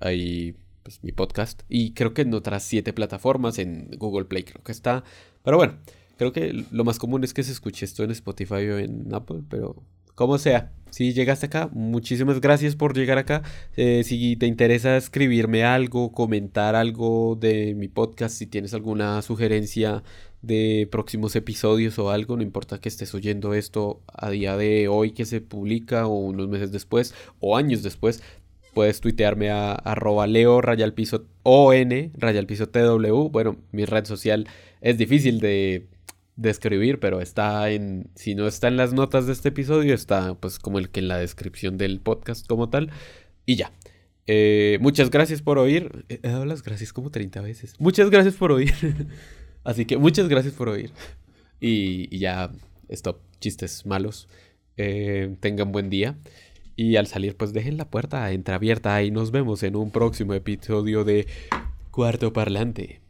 ahí 0.00 0.56
pues, 0.82 1.02
mi 1.02 1.12
podcast. 1.12 1.62
Y 1.68 1.94
creo 1.94 2.14
que 2.14 2.22
en 2.22 2.34
otras 2.34 2.62
siete 2.62 2.92
plataformas, 2.92 3.58
en 3.58 3.90
Google 3.98 4.26
Play 4.26 4.44
creo 4.44 4.62
que 4.62 4.72
está. 4.72 5.04
Pero 5.42 5.56
bueno, 5.56 5.78
creo 6.16 6.32
que 6.32 6.64
lo 6.70 6.84
más 6.84 6.98
común 6.98 7.24
es 7.24 7.34
que 7.34 7.42
se 7.42 7.52
escuche 7.52 7.84
esto 7.84 8.04
en 8.04 8.10
Spotify 8.10 8.68
o 8.68 8.78
en 8.78 9.12
Apple, 9.14 9.42
pero 9.48 9.82
como 10.16 10.38
sea, 10.38 10.72
si 10.90 11.12
llegaste 11.12 11.46
acá, 11.46 11.68
muchísimas 11.72 12.40
gracias 12.40 12.74
por 12.74 12.96
llegar 12.96 13.18
acá. 13.18 13.42
Eh, 13.76 14.02
si 14.02 14.34
te 14.36 14.46
interesa 14.46 14.96
escribirme 14.96 15.62
algo, 15.62 16.10
comentar 16.10 16.74
algo 16.74 17.36
de 17.38 17.74
mi 17.74 17.86
podcast, 17.88 18.34
si 18.34 18.46
tienes 18.46 18.72
alguna 18.72 19.20
sugerencia 19.20 20.02
de 20.40 20.88
próximos 20.90 21.36
episodios 21.36 21.98
o 21.98 22.10
algo, 22.10 22.36
no 22.36 22.42
importa 22.42 22.80
que 22.80 22.88
estés 22.88 23.14
oyendo 23.14 23.52
esto 23.52 24.00
a 24.08 24.30
día 24.30 24.56
de 24.56 24.88
hoy 24.88 25.10
que 25.10 25.26
se 25.26 25.42
publica 25.42 26.06
o 26.06 26.16
unos 26.16 26.48
meses 26.48 26.72
después 26.72 27.14
o 27.40 27.58
años 27.58 27.82
después, 27.82 28.22
puedes 28.72 29.02
tuitearme 29.02 29.50
a 29.50 29.72
arroba 29.72 30.26
leo 30.26 30.62
rayalpiso 30.62 31.26
on 31.42 32.12
rayalpiso 32.14 32.68
tw. 32.68 33.28
Bueno, 33.30 33.56
mi 33.70 33.84
red 33.84 34.06
social 34.06 34.48
es 34.80 34.96
difícil 34.96 35.40
de 35.40 35.88
describir, 36.36 37.00
pero 37.00 37.20
está 37.20 37.70
en, 37.70 38.10
si 38.14 38.34
no 38.34 38.46
está 38.46 38.68
en 38.68 38.76
las 38.76 38.92
notas 38.92 39.26
de 39.26 39.32
este 39.32 39.48
episodio, 39.48 39.94
está 39.94 40.34
pues 40.34 40.58
como 40.58 40.78
el 40.78 40.90
que 40.90 41.00
en 41.00 41.08
la 41.08 41.18
descripción 41.18 41.78
del 41.78 42.00
podcast 42.00 42.46
como 42.46 42.68
tal. 42.68 42.90
Y 43.44 43.56
ya. 43.56 43.72
Eh, 44.28 44.78
muchas 44.80 45.10
gracias 45.10 45.40
por 45.40 45.58
oír. 45.58 46.04
He 46.08 46.28
dado 46.28 46.44
las 46.44 46.62
gracias 46.62 46.92
como 46.92 47.10
30 47.10 47.40
veces. 47.40 47.74
Muchas 47.78 48.10
gracias 48.10 48.34
por 48.34 48.52
oír. 48.52 48.74
Así 49.64 49.84
que 49.84 49.96
muchas 49.96 50.28
gracias 50.28 50.54
por 50.54 50.68
oír. 50.68 50.92
Y, 51.60 52.16
ya, 52.18 52.50
stop, 52.88 53.18
chistes 53.40 53.86
malos. 53.86 54.28
Eh, 54.76 55.36
tengan 55.40 55.72
buen 55.72 55.90
día. 55.90 56.16
Y 56.76 56.96
al 56.96 57.06
salir, 57.06 57.36
pues 57.36 57.54
dejen 57.54 57.78
la 57.78 57.88
puerta 57.88 58.30
entreabierta 58.32 59.02
y 59.02 59.10
nos 59.10 59.30
vemos 59.30 59.62
en 59.62 59.76
un 59.76 59.90
próximo 59.90 60.34
episodio 60.34 61.04
de 61.04 61.26
Cuarto 61.90 62.32
Parlante. 62.34 63.05